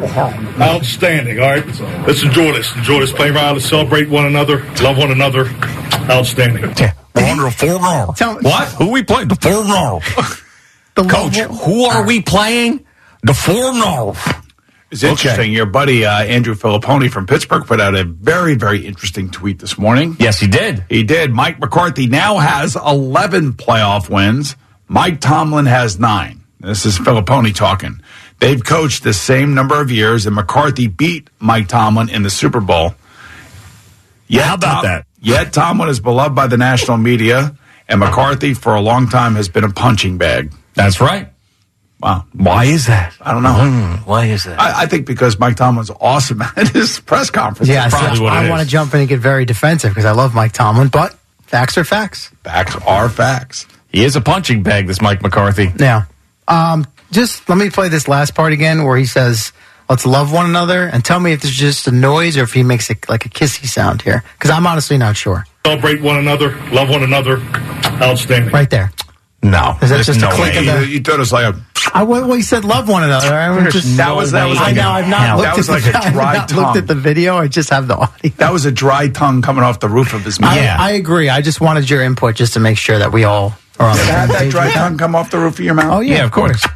[0.60, 1.38] Outstanding.
[1.38, 1.66] All right.
[2.06, 2.74] Let's enjoy this.
[2.76, 3.12] Enjoy this.
[3.12, 3.54] Play around.
[3.54, 4.64] Let's celebrate one another.
[4.82, 5.44] Love one another.
[6.08, 6.74] Outstanding.
[7.14, 8.12] We're under a four row.
[8.16, 8.68] Tell- What?
[8.74, 9.28] Who we playing?
[9.28, 10.00] The four row.
[10.94, 12.84] The Coach, who are we playing?
[13.22, 14.16] The four row.
[14.90, 15.52] It's interesting.
[15.52, 19.78] Your buddy uh, Andrew Fillipponi from Pittsburgh put out a very, very interesting tweet this
[19.78, 20.16] morning.
[20.18, 20.82] Yes, he did.
[20.88, 21.30] He did.
[21.32, 24.56] Mike McCarthy now has 11 playoff wins.
[24.88, 26.40] Mike Tomlin has nine.
[26.58, 28.00] This is Fillipponi talking.
[28.40, 32.60] They've coached the same number of years, and McCarthy beat Mike Tomlin in the Super
[32.60, 32.94] Bowl.
[34.26, 35.06] Yeah, How about Tom- that?
[35.20, 37.56] Yet Tomlin is beloved by the national media,
[37.88, 40.52] and McCarthy for a long time has been a punching bag.
[40.74, 41.28] That's right.
[42.00, 42.26] Wow.
[42.32, 43.14] Why is that?
[43.20, 43.54] I don't know.
[43.54, 44.60] Hmm, why is that?
[44.60, 47.68] I, I think because Mike Tomlin's awesome at his press conference.
[47.68, 50.12] Yeah, That's see, what I want to jump in and get very defensive because I
[50.12, 52.30] love Mike Tomlin, but facts are facts.
[52.44, 53.66] Facts are facts.
[53.88, 55.72] He is a punching bag, this Mike McCarthy.
[55.76, 56.06] Now,
[56.46, 59.52] um, just let me play this last part again where he says,
[59.88, 62.62] "Let's love one another," and tell me if it's just a noise or if he
[62.62, 65.44] makes it like a kissy sound here, because I'm honestly not sure.
[65.66, 66.56] Celebrate one another.
[66.72, 67.40] Love one another.
[68.00, 68.52] Outstanding.
[68.52, 68.90] Right there.
[69.42, 69.76] No.
[69.80, 70.58] Is that there's just a click way.
[70.58, 70.86] of You, the?
[70.88, 71.60] you thought it was like a.
[71.94, 73.28] I well, well, he said love one another.
[73.32, 74.88] I was just, That was that was I like know.
[74.88, 76.58] a, I've not looked that was at like the, a I've not tongue.
[76.64, 77.36] looked at the video.
[77.38, 78.30] I just have the audio.
[78.38, 80.52] That was a dry tongue coming off the roof of his mouth.
[80.58, 81.28] I, I agree.
[81.28, 84.02] I just wanted your input just to make sure that we all are on the
[84.02, 85.92] Had same that dry tongue come off the roof of your mouth?
[85.94, 86.66] Oh yeah, Yeah, of course.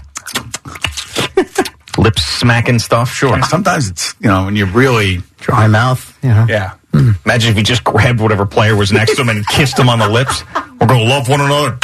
[1.98, 3.40] Lips smacking stuff, sure.
[3.42, 6.18] Sometimes it's you know when you really Dry mouth.
[6.22, 6.46] You know.
[6.48, 6.74] yeah.
[6.94, 9.98] Imagine if he just grabbed whatever player was next to him and kissed him on
[9.98, 10.44] the lips.
[10.80, 11.78] We're going to love one another.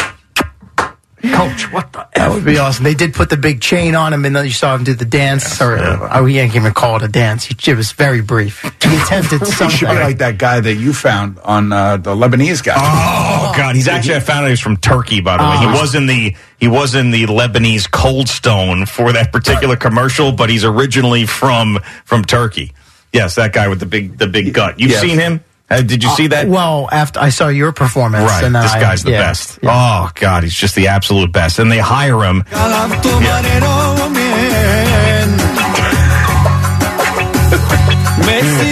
[1.32, 2.84] Coach, what the That would be awesome.
[2.84, 5.04] They did put the big chain on him, and then you saw him do the
[5.04, 5.60] dance.
[5.60, 7.44] or oh, he can't even call it a dance.
[7.44, 8.62] He, it was very brief.
[8.62, 8.68] He
[9.02, 9.68] attempted something.
[9.76, 12.74] should be like that guy that you found on uh, the Lebanese guy.
[12.76, 15.20] Oh, God, he's actually I found out he's from Turkey.
[15.20, 15.80] By the way, he Oh.
[15.80, 20.50] was in the he was in the Lebanese Cold Stone for that particular commercial, but
[20.50, 22.72] he's originally from from Turkey.
[23.12, 24.78] Yes, that guy with the big the big gut.
[24.80, 25.00] You've Yes.
[25.00, 25.40] seen him?
[25.70, 26.46] Uh, did you see that?
[26.46, 29.20] Uh, well, after I saw your performance, Right, and then this I- guy's the yeah,
[29.28, 29.58] best.
[29.62, 32.44] Oh God, he's just the absolute best, and they hire him.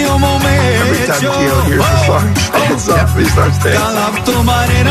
[0.07, 4.87] Every time Gio hears the song, stands up, he starts dancing.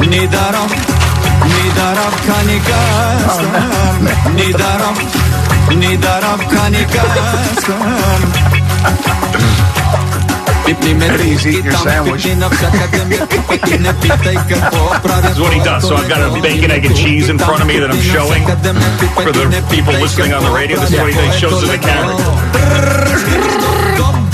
[0.00, 0.70] Nidarab,
[4.36, 5.33] Nidarab
[5.68, 7.84] Kanikasam, Nidarab, Nidarab Kanikasam.
[11.24, 12.24] He's eating your sandwich.
[12.24, 12.32] This
[15.34, 15.86] is what he does.
[15.86, 18.44] So I've got a bacon, egg, and cheese in front of me that I'm showing
[18.44, 20.78] for the people listening on the radio.
[20.80, 21.36] This is what he does.
[21.38, 22.14] Shows to the camera.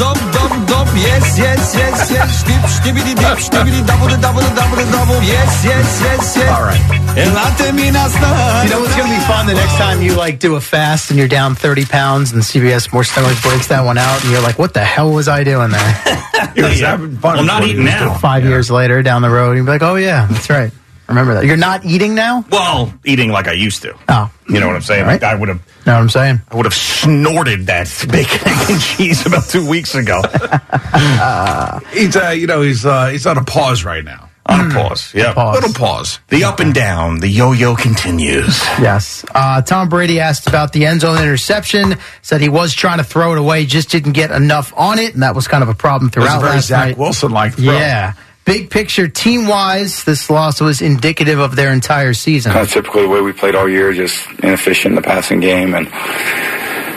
[0.00, 4.80] Dop, dop, dop, dop, yes, yes, yes, yes, dip, stibbity dip, stibbity double, double, double,
[4.90, 6.48] double, yes, yes, yes, yes.
[6.48, 6.80] All right.
[7.20, 8.64] Elate minasta.
[8.64, 11.10] You know what's going to be fun the next time you like do a fast
[11.10, 14.40] and you're down 30 pounds and CBS More Stomach breaks that one out and you're
[14.40, 16.02] like, what the hell was I doing there?
[16.54, 17.38] He was having fun.
[17.38, 18.08] I'm not with what he eating now.
[18.08, 18.18] doing.
[18.18, 20.72] Five years later down the road, you'll be like, oh yeah, that's right.
[21.10, 21.44] Remember that.
[21.44, 22.44] You're not eating now?
[22.50, 23.94] Well, eating like I used to.
[24.08, 24.30] Oh.
[24.48, 25.06] You know what I'm saying?
[25.06, 25.58] Like I would have.
[25.86, 26.40] Know what I'm saying?
[26.50, 30.22] I would have snorted that bacon, egg, and cheese about two weeks ago.
[31.92, 34.28] He's uh, you know, he's uh, he's on a pause right now.
[34.46, 35.12] On a pause.
[35.14, 35.32] Yeah.
[35.32, 35.54] Pause.
[35.60, 36.18] Little pause.
[36.28, 38.58] The up and down, the yo-yo continues.
[38.80, 39.24] Yes.
[39.32, 43.32] Uh, Tom Brady asked about the end zone interception, said he was trying to throw
[43.32, 46.10] it away, just didn't get enough on it, and that was kind of a problem
[46.14, 46.96] It was a throughout very Zach.
[46.96, 47.58] Wilson like.
[47.58, 48.14] Yeah.
[48.50, 52.50] Big picture, team wise, this loss was indicative of their entire season.
[52.50, 55.88] Of typically the way we played all year, just inefficient in the passing game and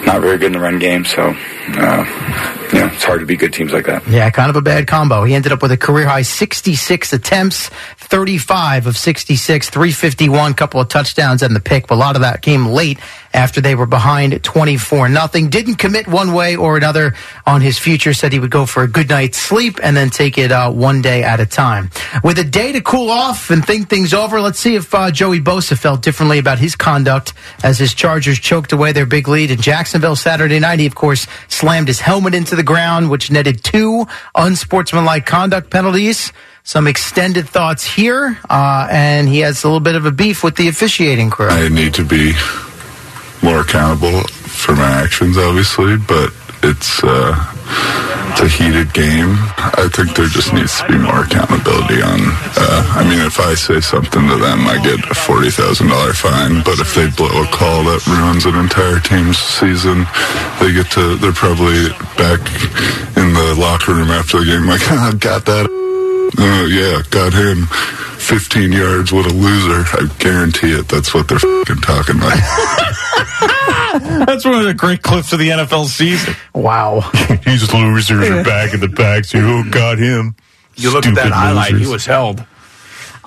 [0.04, 1.06] not very good in the run game.
[1.06, 1.36] So,
[1.78, 4.08] uh, you know, it's hard to beat good teams like that.
[4.08, 5.24] Yeah, kind of a bad combo.
[5.24, 10.88] He ended up with a career high 66 attempts, 35 of 66, 351, couple of
[10.90, 11.86] touchdowns and the pick.
[11.86, 12.98] But a lot of that came late
[13.34, 15.50] after they were behind 24 nothing.
[15.50, 17.14] Didn't commit one way or another
[17.46, 18.14] on his future.
[18.14, 21.02] Said he would go for a good night's sleep and then take it uh, one
[21.02, 21.92] day at a time.
[22.24, 25.40] With a day to cool off and think things over, let's see if uh, Joey
[25.40, 27.34] Bosa felt differently about his conduct
[27.64, 30.80] as his Chargers choked away their big lead in Jacksonville Saturday night.
[30.80, 36.32] He, of course, slammed his helmet into the ground, which netted two unsportsmanlike conduct penalties.
[36.63, 40.56] Some extended thoughts here, uh, and he has a little bit of a beef with
[40.56, 41.49] the officiating crew.
[41.49, 42.34] I need to be
[43.41, 47.53] more accountable for my actions, obviously, but it's uh,
[48.34, 49.36] it's a heated game.
[49.58, 52.19] I think there just needs to be more accountability on.
[52.58, 56.13] Uh, I mean, if I say something to them, I get a forty thousand dollar
[56.13, 56.63] fine.
[56.63, 60.06] But if they blow a call that ruins an entire team's season,
[60.60, 61.15] they get to.
[61.17, 62.41] They're probably back
[63.17, 65.67] in the locker room after the game, like, "Ah, got that.
[65.69, 67.67] Oh yeah, got him.
[68.24, 69.84] 15 yards, what a loser.
[69.98, 70.88] I guarantee it.
[70.88, 72.38] That's what they're fing talking about.
[74.26, 76.36] That's one of the great clips of the NFL season.
[76.54, 77.10] Wow.
[77.46, 79.26] These losers are back in the back.
[79.26, 80.36] So who got him?
[80.76, 82.44] You look at that Stupid highlight, he was held.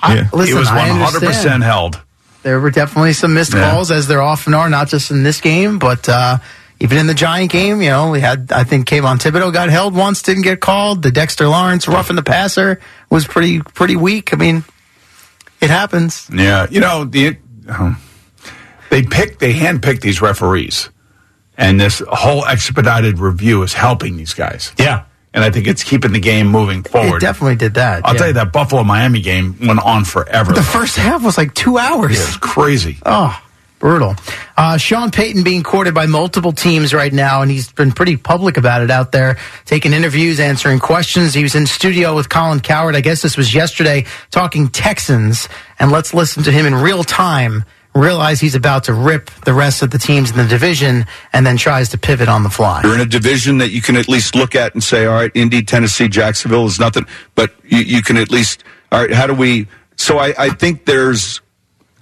[0.03, 0.29] Yeah.
[0.33, 1.63] Listen, he was 100% understand.
[1.63, 2.01] held.
[2.43, 3.71] There were definitely some missed Yeah.
[3.71, 6.39] calls, as there often are, not just in this game, but uh,
[6.81, 7.81] even in the Giant game.
[7.83, 11.03] You know, we had I think Kayvon Thibodeaux got held once, didn't get called.
[11.03, 12.81] The Dexter Lawrence roughing the passer
[13.11, 14.33] was pretty pretty weak.
[14.33, 14.65] I mean,
[15.61, 16.29] it happens.
[16.33, 17.37] Yeah, you know the
[17.69, 17.97] um,
[18.91, 20.91] they pick they handpick these referees,
[21.57, 24.73] and this whole expedited review is helping these guys.
[24.79, 27.17] Yeah, and I think it's keeping the game moving forward.
[27.17, 28.05] It definitely did that.
[28.07, 28.19] I'll yeah.
[28.19, 30.53] tell you that Buffalo Miami game went on forever.
[30.53, 32.17] The first half was like two hours.
[32.17, 32.99] Yeah, it was crazy.
[33.05, 33.39] Oh,
[33.79, 34.15] brutal.
[34.57, 38.57] Uh, Sean Payton being courted by multiple teams right now, and he's been pretty public
[38.57, 41.35] about it out there, taking interviews, answering questions.
[41.35, 42.97] He was in studio with Colin Cowherd.
[42.97, 45.49] I guess this was yesterday, talking Texans.
[45.79, 47.65] And let's listen to him in real time.
[47.95, 51.57] Realize he's about to rip the rest of the teams in the division, and then
[51.57, 52.83] tries to pivot on the fly.
[52.83, 55.31] You're in a division that you can at least look at and say, all right,
[55.35, 59.33] Indy, Tennessee, Jacksonville is nothing, but you, you can at least, all right, how do
[59.33, 59.67] we?
[59.97, 61.41] So I, I think there's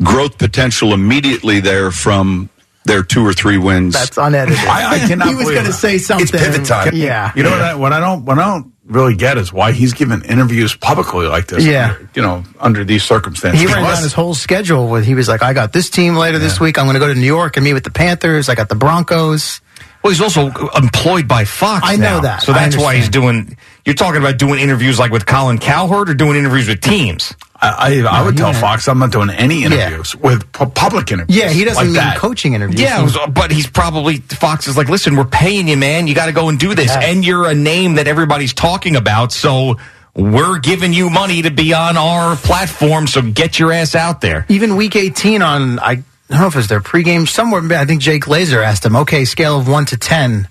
[0.02, 2.48] growth potential immediately there from
[2.84, 3.94] their two or three wins.
[3.94, 4.58] That's unedited.
[4.58, 5.28] I, I cannot.
[5.28, 6.22] he was going to say something.
[6.24, 6.90] It's pivot time.
[6.94, 7.32] Yeah.
[7.34, 7.60] You know what?
[7.60, 11.26] I, what I don't what I don't really get is why he's giving interviews publicly
[11.26, 11.64] like this.
[11.64, 11.96] Yeah.
[12.14, 13.60] You know, under these circumstances.
[13.62, 16.16] He ran Plus- down his whole schedule with he was like, I got this team
[16.16, 16.78] later this week.
[16.78, 18.48] I'm going to go to New York and meet with the Panthers.
[18.50, 19.62] I got the Broncos.
[20.02, 21.86] Well, he's also employed by Fox.
[21.88, 22.20] I know now.
[22.20, 22.42] that.
[22.42, 23.56] So that's why he's doing.
[23.86, 27.32] You're talking about doing interviews like with Colin Cowherd or doing interviews with teams.
[27.64, 31.10] I, I, I oh, would tell Fox I'm not doing any interviews with pu- public
[31.10, 31.36] interviews.
[31.36, 32.18] Yeah, he doesn't like mean that.
[32.18, 32.80] coaching interviews.
[32.80, 36.06] Yeah, was- uh, but he's probably Fox is like, listen, we're paying you, man.
[36.06, 37.00] You got to go and do this, Yeah.
[37.00, 39.32] and you're a name that everybody's talking about.
[39.32, 39.76] So
[40.14, 43.06] we're giving you money to be on our platform.
[43.06, 44.46] So get your ass out there.
[44.48, 45.96] Even week 18 on, I
[46.28, 47.62] don't know if it was their pregame somewhere.
[47.78, 50.48] I think Jay Glazer asked him, okay, scale of 1 to 10.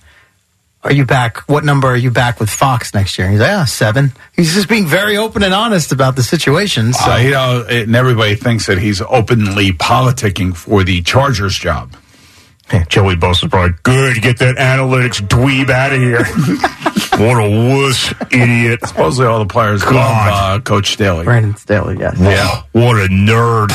[0.84, 1.38] Are you back?
[1.50, 3.26] What number are you back with Fox next year?
[3.28, 4.12] And he's like, yeah, seven.
[4.36, 6.92] He's just being very open and honest about the situation.
[6.92, 11.96] So, Uh, you know, and everybody thinks that he's openly politicking for the Chargers job.
[12.90, 14.22] Joey Bosa's probably good.
[14.22, 16.26] Get that analytics dweeb out of here.
[17.28, 18.80] what a wuss idiot.
[18.86, 21.24] Supposedly all the players love uh, Coach Staley.
[21.24, 22.18] Brandon Staley, yes.
[22.20, 22.64] Yeah.
[22.72, 23.70] What a nerd.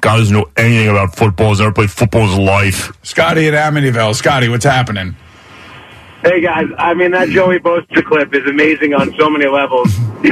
[0.00, 1.50] Guy doesn't know anything about football.
[1.50, 2.92] Has never played football in his life.
[3.04, 4.14] Scotty at Amityville.
[4.14, 5.14] Scotty, what's happening?
[6.22, 9.92] Hey guys, I mean that Joey Bosa clip is amazing on so many levels.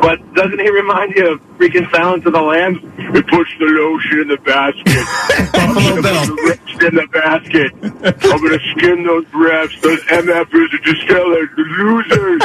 [0.00, 2.80] but doesn't he remind you of freaking Silence of the Lambs?
[3.12, 4.94] We push the lotion in the basket.
[5.58, 7.72] I'm gonna put the refs in the basket.
[8.30, 9.80] I'm gonna skin those refs.
[9.80, 11.02] Those MFers are just
[11.58, 12.42] losers.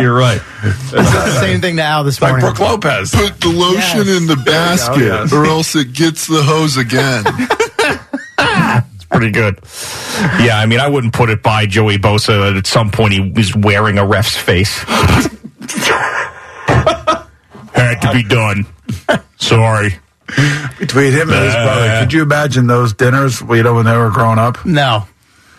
[0.02, 0.40] You're right.
[0.64, 2.40] It's the same thing to Al this morning.
[2.40, 3.10] Brooke Lopez.
[3.10, 5.34] Put the lotion in the basket, yes.
[5.34, 7.24] or else it gets the hose again.
[9.10, 9.58] Pretty good.
[10.40, 13.20] Yeah, I mean, I wouldn't put it by Joey Bosa that at some point he
[13.20, 14.84] was wearing a ref's face.
[17.74, 18.66] Had to be done.
[19.38, 19.94] Sorry.
[20.78, 23.96] Between him and his Uh, brother, could you imagine those dinners, you know, when they
[23.96, 24.64] were growing up?
[24.64, 25.06] No.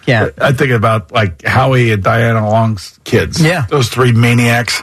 [0.08, 0.30] Yeah.
[0.40, 3.42] I think about like Howie and Diane Long's kids.
[3.44, 3.66] Yeah.
[3.70, 4.82] Those three maniacs.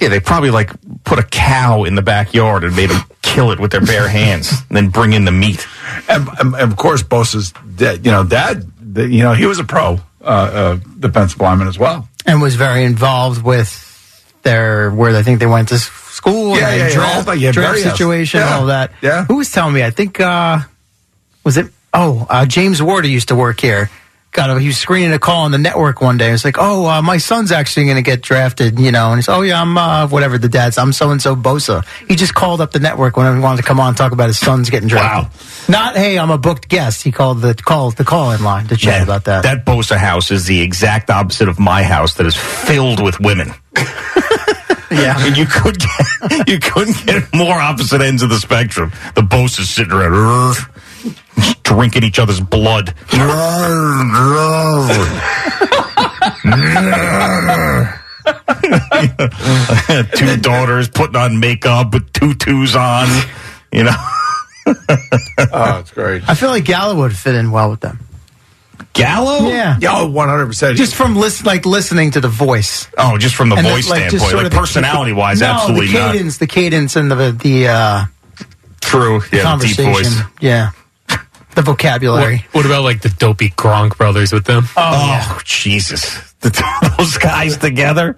[0.00, 0.72] Yeah, they probably like
[1.04, 4.50] put a cow in the backyard and made him kill it with their bare hands,
[4.68, 5.66] and then bring in the meat.
[6.08, 9.58] And, and, and of course, Bosa's dad, you know, dad, the- you know, he was
[9.58, 12.08] a pro uh, uh, defensive lineman as well.
[12.26, 13.86] and was very involved with
[14.42, 17.38] their where I think they went to school, Yeah, and yeah, yeah, draft, all that,
[17.38, 18.92] yeah, draft situation, Yeah, all that.
[19.02, 19.24] yeah.
[19.26, 19.82] Who was telling me?
[19.82, 20.60] I think uh
[21.44, 21.66] was it?
[21.92, 23.90] Oh, uh, James Ward, who used to work here.
[24.32, 26.28] Got a, he was screening a call on the network one day.
[26.28, 29.08] It was like, oh, uh, my son's actually going to get drafted, you know.
[29.08, 30.78] And he's, oh yeah, I'm uh, whatever the dad's.
[30.78, 31.84] I'm so and so Bosa.
[32.08, 34.28] He just called up the network whenever he wanted to come on and talk about
[34.28, 35.32] his son's getting drafted.
[35.68, 35.80] Wow.
[35.80, 37.02] Not hey, I'm a booked guest.
[37.02, 39.42] He called the call the call in line to chat Man, about that.
[39.42, 43.52] That Bosa house is the exact opposite of my house that is filled with women.
[44.90, 45.16] yeah.
[45.18, 48.92] And you could get, you couldn't get more opposite ends of the spectrum.
[49.14, 50.56] The Bosa's sitting around
[51.62, 52.94] drinking each other's blood.
[60.14, 63.08] Two daughters putting on makeup with tutus on,
[63.72, 63.96] you know.
[65.52, 66.22] Oh, it's great.
[66.28, 67.98] I feel like Gallo would fit in well with them.
[68.92, 69.48] Gallo?
[69.48, 69.76] Yeah.
[69.80, 70.76] Yo, one hundred percent.
[70.76, 72.86] Just from listen, like listening to the voice.
[72.96, 75.46] Oh, just from the And then, voice like, standpoint, like of the- personality wise, no,
[75.46, 76.12] absolutely the not.
[76.12, 78.04] cadence, the cadence, and the the uh,
[78.80, 79.14] True.
[79.14, 79.92] Yeah, the deep conversation.
[79.92, 80.20] voice.
[80.40, 80.70] Yeah,
[81.54, 82.44] the vocabulary.
[82.52, 84.64] What about like the dopey Gronk brothers with them?
[84.76, 86.26] Oh, oh Jesus.
[86.40, 88.16] The- those guys together?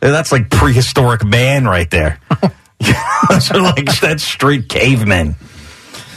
[0.00, 2.18] That's like prehistoric man right there.
[3.28, 5.36] Those are like that's straight cavemen.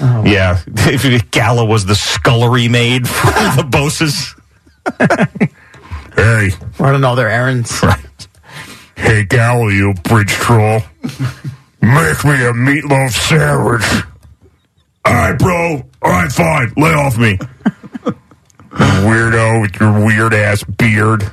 [0.02, 0.24] Oh.
[0.26, 0.60] yeah.
[0.76, 4.34] If Gallo was the scullery maid for the Bosas.
[6.16, 6.50] hey.
[6.80, 7.84] Running all their errands.
[8.96, 10.82] Hey, Gallo, you bridge troll.
[11.82, 14.06] Make me a meatloaf sandwich.
[15.06, 15.84] All right, bro.
[16.02, 16.74] All right, fine.
[16.78, 17.38] Lay off me.
[18.74, 21.30] Weirdo with your weird ass beard.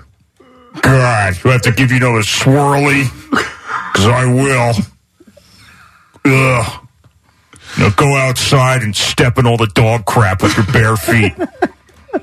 [0.82, 3.04] God, do I have to give you another swirly?
[3.30, 4.74] Because I will.
[6.24, 6.86] Ugh.
[7.78, 11.32] Now go outside and step in all the dog crap with your bare feet.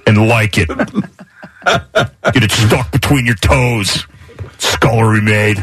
[0.05, 0.67] And like it.
[0.67, 4.05] Get it stuck between your toes.
[4.57, 5.57] Scullery maid.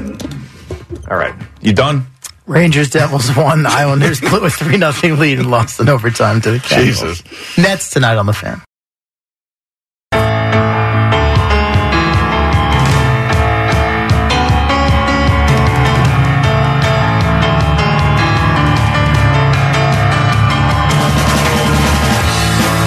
[1.11, 1.35] All right.
[1.61, 2.07] You done?
[2.47, 3.63] Rangers Devils won.
[3.63, 7.23] The Islanders blew a three nothing lead and lost in overtime to the Capitals.
[7.57, 8.63] Nets tonight on the fan.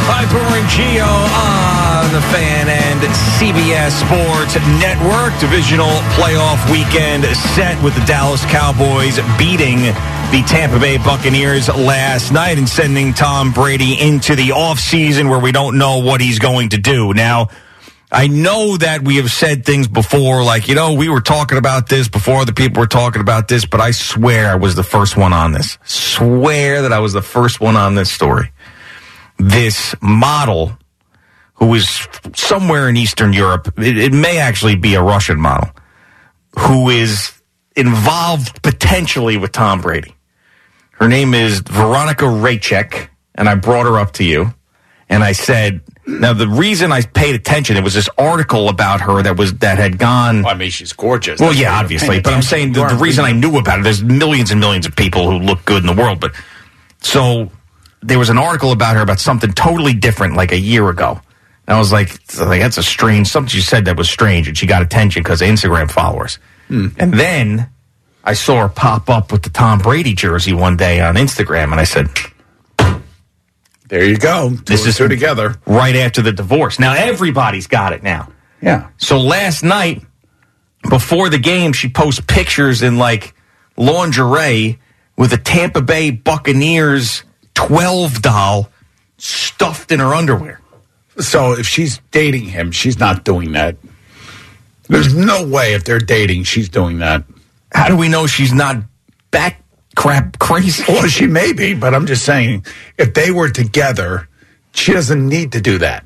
[0.08, 3.00] Piper and Gio on the fan and
[3.40, 5.38] CBS Sports Network.
[5.40, 9.78] Divisional playoff weekend set with the Dallas Cowboys beating
[10.32, 15.52] the Tampa Bay Buccaneers last night and sending Tom Brady into the offseason where we
[15.52, 17.14] don't know what he's going to do.
[17.14, 17.50] Now,
[18.12, 21.90] I know that we have said things before, like, you know, we were talking about
[21.90, 25.18] this before other people were talking about this, but I swear I was the first
[25.18, 25.78] one on this.
[25.84, 28.52] Swear that I was the first one on this story
[29.40, 30.78] this model
[31.58, 33.74] who is somewhere in Eastern Europe.
[33.78, 35.70] It, it may actually be a Russian model
[36.58, 37.32] who is
[37.76, 40.16] involved potentially with Tom Brady.
[40.92, 44.54] Her name is Veronika Rajek, and I brought her up to you,
[45.10, 49.22] and I said, now the reason I paid attention, it was this article about her
[49.22, 50.46] that was that had gone.
[50.46, 51.40] I mean, she's gorgeous.
[51.40, 53.84] Well, That's yeah, obviously, but I'm saying the, the reason I knew about it.
[53.84, 56.34] There's millions and millions of people who look good in the world, but
[57.02, 57.52] so
[58.02, 61.22] there was an article about her about something totally different, like a year ago.
[61.68, 62.10] And I was like,
[62.40, 65.42] like that's a strange something she said that was strange, and she got attention because
[65.42, 66.40] of Instagram followers.
[66.70, 66.88] Hmm.
[66.98, 67.70] And then
[68.24, 71.80] I saw her pop up with the Tom Brady jersey one day on Instagram, and
[71.80, 72.10] I said,
[73.90, 74.50] There you go.
[74.50, 75.56] This is two together.
[75.66, 76.80] right after the divorce.
[76.80, 78.32] Now everybody's got it now.
[78.62, 78.90] Yeah.
[78.98, 80.04] So last night,
[80.90, 83.34] before the game, she posts pictures in like
[83.78, 84.80] lingerie
[85.18, 87.24] with a Tampa Bay Buccaneers
[87.56, 88.70] 12 doll
[89.18, 90.60] stuffed in her underwear.
[91.20, 93.78] So if she's dating him, she's not doing that.
[94.88, 97.24] There's no way if they're dating, she's doing that.
[97.72, 98.78] How do we know she's not
[99.32, 99.64] back
[99.96, 100.84] crap crazy?
[100.88, 102.66] Well, she may be, but I'm just saying,
[102.98, 104.30] if they were together,
[104.74, 106.06] she doesn't need to do that.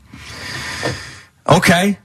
[1.47, 1.99] Okay.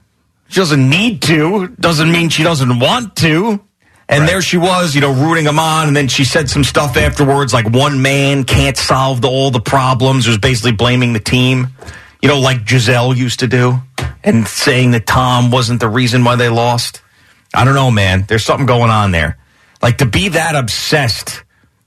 [0.48, 1.68] She doesn't need to.
[1.68, 3.60] Doesn't mean she doesn't want to.
[4.08, 5.88] And there she was, you know, rooting him on.
[5.88, 9.60] And then she said some stuff afterwards, like one man can't solve the, all the
[9.60, 10.28] problems.
[10.28, 11.68] Was basically blaming the team,
[12.22, 13.80] you know, like Gisele used to do,
[14.24, 17.02] and saying that Tom wasn't the reason why they lost.
[17.54, 18.24] I don't know, man.
[18.28, 19.38] There's something going on there.
[19.82, 21.42] Like to be that obsessed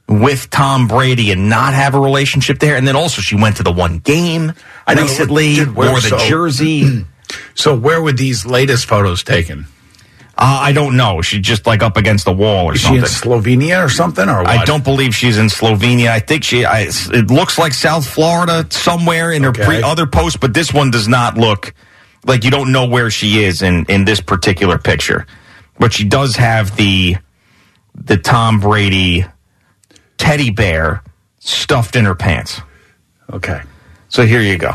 [0.08, 2.76] with Tom Brady and not have a relationship there.
[2.76, 4.54] And then also she went to the one game
[4.88, 7.06] I recently, wore the so- jersey.
[7.54, 9.68] So where were these latest photos taken?
[10.42, 11.22] Uh, I don't know.
[11.22, 13.30] She's just like up against the wall or Is she in something.
[13.44, 14.48] Slovenia or something, or what?
[14.48, 16.08] I don't believe she's in Slovenia.
[16.08, 16.64] I think she.
[16.64, 20.92] I, it looks like South Florida somewhere in her pre, other post, but this one
[20.92, 21.74] does not look
[22.26, 25.28] like you don't know where she is in in this particular picture.
[25.78, 27.18] But she does have the
[27.94, 29.26] the Tom Brady
[30.18, 31.04] teddy bear
[31.40, 32.62] stuffed in her pants.
[33.30, 33.62] Okay.
[34.08, 34.72] So here you go.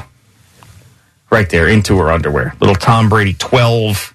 [1.30, 2.54] Right there into her underwear.
[2.60, 4.14] Little Tom Brady 12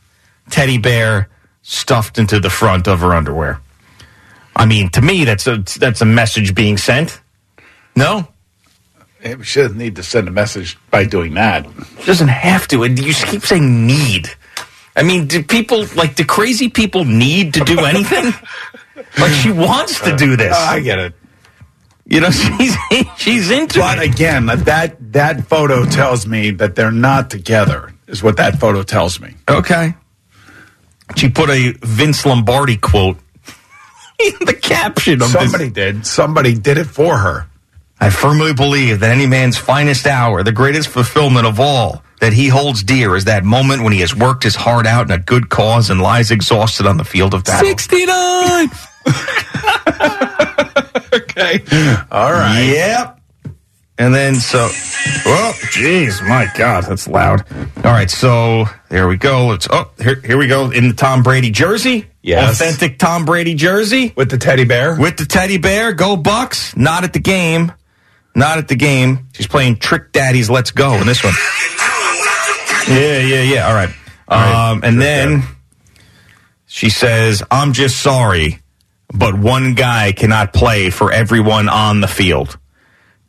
[0.51, 1.27] teddy bear
[1.69, 3.61] stuffed into the front of her underwear.
[4.55, 7.21] I mean, to me that's a that's a message being sent.
[7.95, 8.27] No?
[9.21, 11.67] She doesn't need to send a message by doing that.
[11.99, 12.83] She doesn't have to.
[12.83, 14.29] And you just keep saying need.
[14.95, 18.33] I mean, do people like do crazy people need to do anything?
[19.19, 20.55] like she wants to do this.
[20.55, 21.13] Uh, I get it.
[22.05, 22.75] You know, she's
[23.17, 27.93] she's into But again, that that photo tells me that they're not together.
[28.07, 29.35] Is what that photo tells me.
[29.47, 29.93] Okay.
[31.15, 33.17] She put a Vince Lombardi quote
[34.19, 35.73] in the caption of Somebody this.
[35.73, 36.05] did.
[36.05, 37.47] Somebody did it for her.
[37.99, 42.47] I firmly believe that any man's finest hour, the greatest fulfillment of all that he
[42.47, 45.49] holds dear, is that moment when he has worked his heart out in a good
[45.49, 47.67] cause and lies exhausted on the field of battle.
[47.67, 48.69] 69!
[51.13, 51.63] okay.
[52.11, 52.63] All right.
[52.73, 53.18] Yep.
[53.99, 57.43] And then so, oh, jeez, my God, that's loud.
[57.77, 59.47] All right, so there we go.
[59.47, 59.67] Let's.
[59.69, 62.05] Oh, here, here we go in the Tom Brady jersey.
[62.21, 62.61] Yes.
[62.61, 64.95] authentic Tom Brady jersey With the teddy bear.
[64.99, 65.93] with the teddy bear.
[65.93, 66.75] Go Bucs!
[66.77, 67.71] Not at the game.
[68.35, 69.27] Not at the game.
[69.33, 71.33] She's playing Trick Daddy's Let's Go in this one.
[72.87, 73.67] yeah, yeah, yeah.
[73.67, 73.89] All right.
[74.71, 75.43] Um, and then
[76.67, 78.59] she says, "I'm just sorry,
[79.13, 82.58] but one guy cannot play for everyone on the field."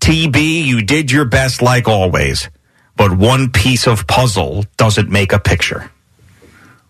[0.01, 2.49] TB, you did your best like always,
[2.97, 5.91] but one piece of puzzle doesn't make a picture.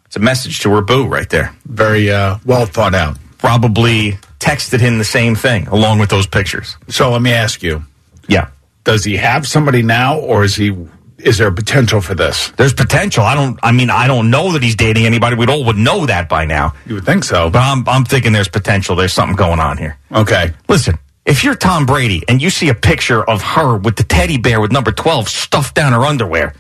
[0.06, 1.54] It's a message to her boo right there.
[1.64, 3.16] Very uh, well thought out.
[3.38, 6.76] Probably texted him the same thing along with those pictures.
[6.88, 7.84] So let me ask you:
[8.28, 8.48] Yeah.
[8.82, 10.76] Does he have somebody now, or is he?
[11.18, 12.50] Is there potential for this?
[12.56, 13.22] There's potential.
[13.22, 13.60] I don't.
[13.62, 15.36] I mean, I don't know that he's dating anybody.
[15.36, 16.74] We all would know that by now.
[16.86, 17.50] You would think so.
[17.50, 18.96] But I'm, I'm thinking there's potential.
[18.96, 19.96] There's something going on here.
[20.10, 20.52] Okay.
[20.68, 24.38] Listen, if you're Tom Brady and you see a picture of her with the teddy
[24.38, 26.54] bear with number 12 stuffed down her underwear,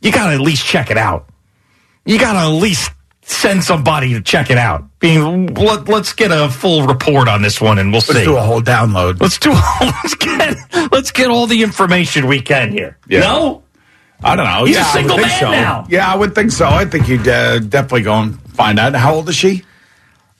[0.00, 1.28] you got to at least check it out.
[2.04, 2.90] You got to at least
[3.22, 4.84] send somebody to check it out.
[4.98, 8.12] Being, let, let's get a full report on this one and we'll see.
[8.14, 8.32] Let's see.
[8.32, 9.20] do a whole download.
[9.20, 9.50] let's do.
[9.80, 10.92] Let's get.
[10.92, 12.98] Let's get all the information we can here.
[13.08, 13.20] Yeah.
[13.20, 13.62] No.
[14.22, 14.64] I don't know.
[14.64, 15.50] He's a yeah, I would single think man so.
[15.50, 15.86] now.
[15.88, 16.66] Yeah, I would think so.
[16.68, 18.94] I think you'd uh, definitely go and find out.
[18.94, 19.64] How old is she?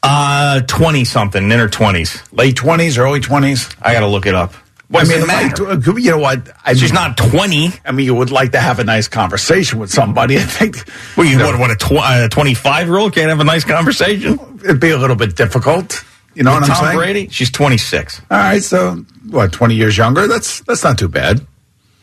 [0.02, 2.22] Uh, twenty something, in her twenties.
[2.32, 3.68] Late twenties, early twenties.
[3.80, 4.52] I got to look it up.
[4.88, 5.68] What I mean, matter?
[5.68, 6.50] uh, you know what?
[6.66, 7.70] I She's mean, not twenty.
[7.84, 10.36] I mean, you would like to have a nice conversation with somebody.
[10.36, 13.44] I think What, you, know, what, a tw- uh, 25 year old can't have a
[13.44, 14.38] nice conversation?
[14.64, 16.04] it'd be a little bit difficult.
[16.34, 16.98] You know With what I'm Tom saying?
[16.98, 17.28] Brady?
[17.30, 18.20] She's 26.
[18.30, 18.96] All right, so
[19.30, 19.52] what?
[19.52, 20.26] Twenty years younger?
[20.26, 21.46] That's that's not too bad.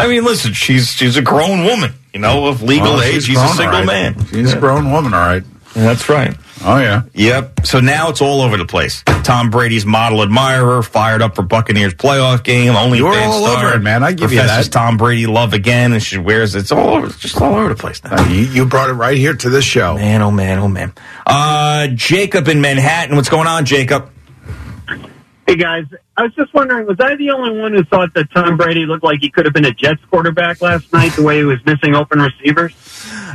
[0.00, 3.14] I mean, listen, she's she's a grown woman, you know, of legal Well, age.
[3.24, 3.86] she's He's a single right.
[3.86, 4.26] man.
[4.26, 5.42] She's a grown woman, all right.
[5.74, 6.34] That's right.
[6.64, 7.04] Oh yeah.
[7.14, 7.64] Yep.
[7.64, 9.02] So now it's all over the place.
[9.22, 12.74] Tom Brady's model admirer fired up for Buccaneers playoff game.
[12.76, 14.02] Only You're all star over it, man.
[14.02, 14.70] I give you that.
[14.72, 17.06] Tom Brady love again, and she wears it's all over.
[17.06, 18.16] It's just all over the place now.
[18.16, 19.94] Uh, you, you brought it right here to this show.
[19.94, 20.92] Man, oh man, oh man.
[21.26, 23.16] Uh, Jacob in Manhattan.
[23.16, 24.10] What's going on, Jacob?
[25.50, 25.86] Hey guys,
[26.16, 29.02] I was just wondering, was I the only one who thought that Tom Brady looked
[29.02, 31.96] like he could have been a Jets quarterback last night, the way he was missing
[31.96, 32.72] open receivers?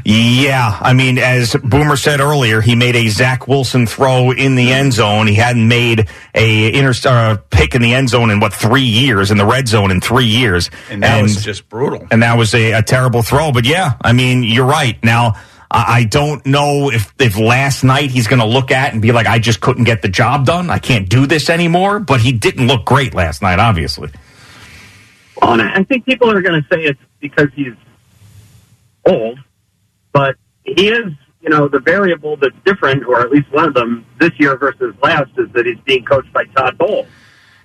[0.06, 4.72] Yeah, I mean, as Boomer said earlier, he made a Zach Wilson throw in the
[4.72, 5.28] end zone.
[5.28, 9.30] He hadn't made a inter uh, pick in the end zone in what three years
[9.30, 12.08] in the red zone in three years, And that was just brutal.
[12.12, 13.52] and that was a, a terrible throw.
[13.52, 14.98] But yeah, I mean, you're right.
[15.04, 15.34] Now,
[15.72, 19.28] I don't know if, if last night he's going to look at and be like,
[19.28, 20.70] I just couldn't get the job done.
[20.70, 22.00] I can't do this anymore.
[22.00, 24.10] But he didn't look great last night, obviously.
[25.42, 27.74] Well, I think people are going to say it's because he's
[29.06, 29.40] old,
[30.14, 31.12] but he is,
[31.42, 34.96] you know, the variable that's different, or at least one of them this year versus
[35.04, 37.08] last, is that he's being coached by Todd Bowles.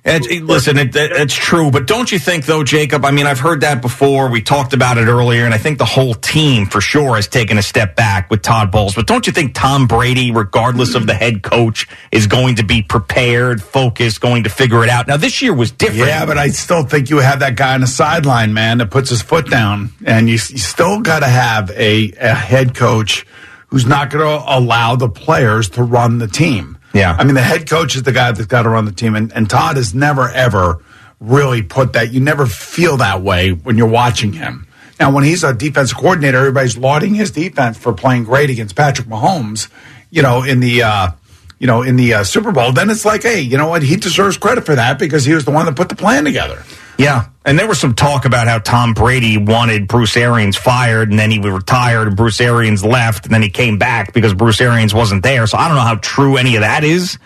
[0.03, 3.05] It- listen, it, it- it's true, but don't you think, though, Jacob?
[3.05, 4.31] I mean, I've heard that before.
[4.31, 7.59] We talked about it earlier, and I think the whole team, for sure, has taken
[7.59, 8.95] a step back with Todd Bowles.
[8.95, 12.81] But don't you think Tom Brady, regardless of the head coach, is going to be
[12.83, 15.07] prepared, focused, going to figure it out?
[15.07, 16.07] Now, this year was different.
[16.09, 19.11] Yeah, but I still think you have that guy on the sideline, man, that puts
[19.11, 23.27] his foot down, and you, you still got to have a, a head coach
[23.69, 26.79] who's not going to allow the players to run the team.
[26.93, 27.17] Yeah.
[27.19, 29.33] I mean, the head coach is the guy that's got to run the team, and,
[29.33, 30.83] and Todd has never ever
[31.21, 32.13] really put that.
[32.13, 34.67] You never feel that way when you're watching him.
[34.99, 39.09] Now, when he's a defensive coordinator, everybody's lauding his defense for playing great against Patrick
[39.09, 39.71] Mahomes.
[40.11, 41.11] You know, in the uh,
[41.59, 43.83] you know in the uh, Super Bowl, then it's like, hey, you know what?
[43.83, 46.65] He deserves credit for that because he was the one that put the plan together.
[46.99, 47.30] Yeah.
[47.45, 51.31] And there was some talk about how Tom Brady wanted Bruce Arians fired and then
[51.31, 55.23] he retired and Bruce Arians left and then he came back because Bruce Arians wasn't
[55.23, 55.47] there.
[55.47, 57.19] So I don't know how true any of that is.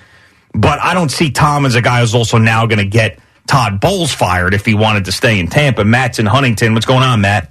[0.54, 3.80] But I don't see Tom as a guy who's also now going to get Todd
[3.80, 5.84] Bowles fired if he wanted to stay in Tampa.
[5.84, 6.74] Matt's in Huntington.
[6.74, 7.50] What's going on, Matt?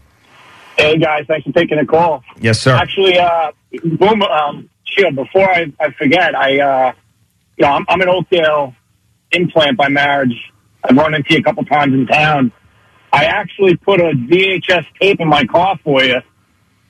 [0.77, 2.23] Hey guys, thanks for taking the call.
[2.39, 2.73] Yes, sir.
[2.73, 3.51] Actually, uh,
[3.83, 5.15] boom, um, Shield.
[5.15, 6.93] Before I, I forget, I, uh,
[7.57, 8.73] you know, I'm, I'm an Oakdale
[9.31, 10.52] implant by marriage.
[10.83, 12.51] I've run into you a couple times in town.
[13.11, 16.21] I actually put a VHS tape in my car for you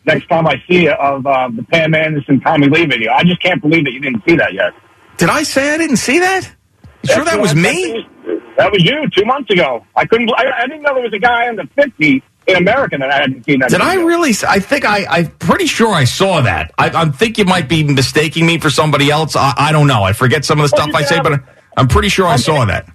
[0.05, 3.11] next time I see you of uh, the Pam Anderson Tommy Lee video.
[3.11, 4.73] I just can't believe that you didn't see that yet.
[5.17, 6.49] Did I say I didn't see that?
[7.03, 8.07] You sure that was me?
[8.57, 9.85] That was you two months ago.
[9.95, 10.29] I couldn't.
[10.37, 13.43] I, I didn't know there was a guy under fifty in America that I hadn't
[13.45, 13.69] seen that.
[13.69, 14.31] Did I really?
[14.47, 16.71] I think I, I'm pretty sure I saw that.
[16.77, 19.35] I, I think you might be mistaking me for somebody else.
[19.35, 20.03] I, I don't know.
[20.03, 21.41] I forget some of the Well, stuff I say, but
[21.75, 22.87] I'm pretty sure I saw that.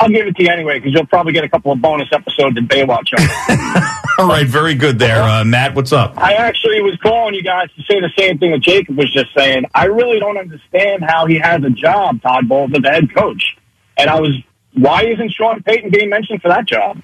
[0.00, 2.56] I'll give it to you anyway because you'll probably get a couple of bonus episodes
[2.56, 3.12] in Baywatch.
[3.16, 4.04] on.
[4.18, 5.74] All right, very good there, uh, Matt.
[5.74, 6.16] What's up?
[6.16, 9.34] I actually was calling you guys to say the same thing that Jacob was just
[9.36, 9.64] saying.
[9.74, 13.56] I really don't understand how he has a job, Todd Bowles, as the head coach.
[13.96, 14.36] And I was,
[14.74, 17.00] why isn't Sean Payton being mentioned for that job?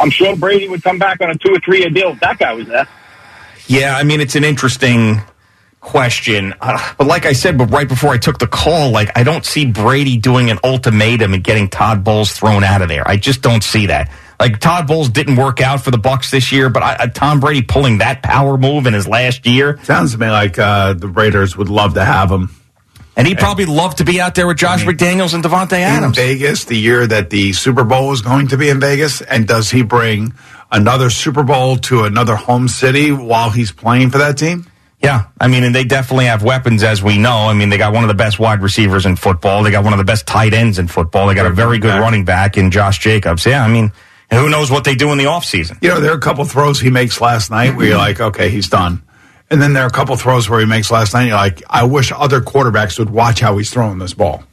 [0.00, 2.38] I'm sure Brady would come back on a two or three year deal if that
[2.38, 2.88] guy was there.
[3.66, 5.20] Yeah, I mean it's an interesting
[5.82, 9.24] question, uh, but like I said, but right before I took the call, like I
[9.24, 13.06] don't see Brady doing an ultimatum and getting Todd Bowles thrown out of there.
[13.06, 14.10] I just don't see that.
[14.40, 17.40] Like Todd Bowles didn't work out for the Bucs this year, but I, uh, Tom
[17.40, 21.08] Brady pulling that power move in his last year, Sounds to me like uh, the
[21.08, 22.50] Raiders would love to have him.
[23.16, 26.16] and he'd probably love to be out there with Josh McDaniels and Davante in Adams.
[26.16, 29.20] Vegas the year that the Super Bowl is going to be in Vegas?
[29.20, 30.32] And does he bring
[30.70, 34.66] another Super Bowl to another home city while he's playing for that team?
[35.02, 37.48] Yeah, I mean, and they definitely have weapons, as we know.
[37.48, 39.64] I mean, they got one of the best wide receivers in football.
[39.64, 41.26] They got one of the best tight ends in football.
[41.26, 43.44] They got a very good running back in Josh Jacobs.
[43.44, 43.90] Yeah, I mean,
[44.30, 45.82] and who knows what they do in the offseason.
[45.82, 48.48] You know, there are a couple throws he makes last night where you're like, okay,
[48.48, 49.02] he's done.
[49.50, 51.84] And then there are a couple throws where he makes last night, you're like, I
[51.84, 54.44] wish other quarterbacks would watch how he's throwing this ball.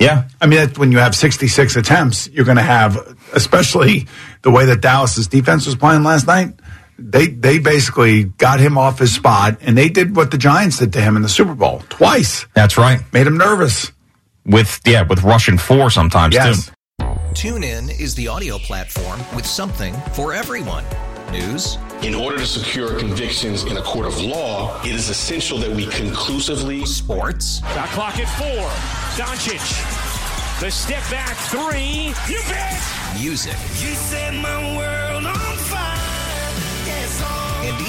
[0.00, 0.28] Yeah.
[0.40, 4.08] I mean, when you have 66 attempts, you're going to have, especially
[4.42, 6.54] the way that Dallas's defense was playing last night.
[7.00, 10.92] They they basically got him off his spot, and they did what the Giants did
[10.92, 12.46] to him in the Super Bowl twice.
[12.54, 13.00] That's right.
[13.12, 13.90] Made him nervous.
[14.46, 16.66] With yeah, with Russian four sometimes Yes.
[16.66, 16.72] too.
[17.32, 20.84] TuneIn is the audio platform with something for everyone.
[21.30, 25.70] News, In order to secure convictions in a court of law, it is essential that
[25.70, 28.66] we conclusively sports, Shot clock at four.
[29.16, 29.62] Doncic.
[30.60, 32.12] The step back three.
[32.28, 32.82] You bet.
[33.20, 34.99] music, You set my world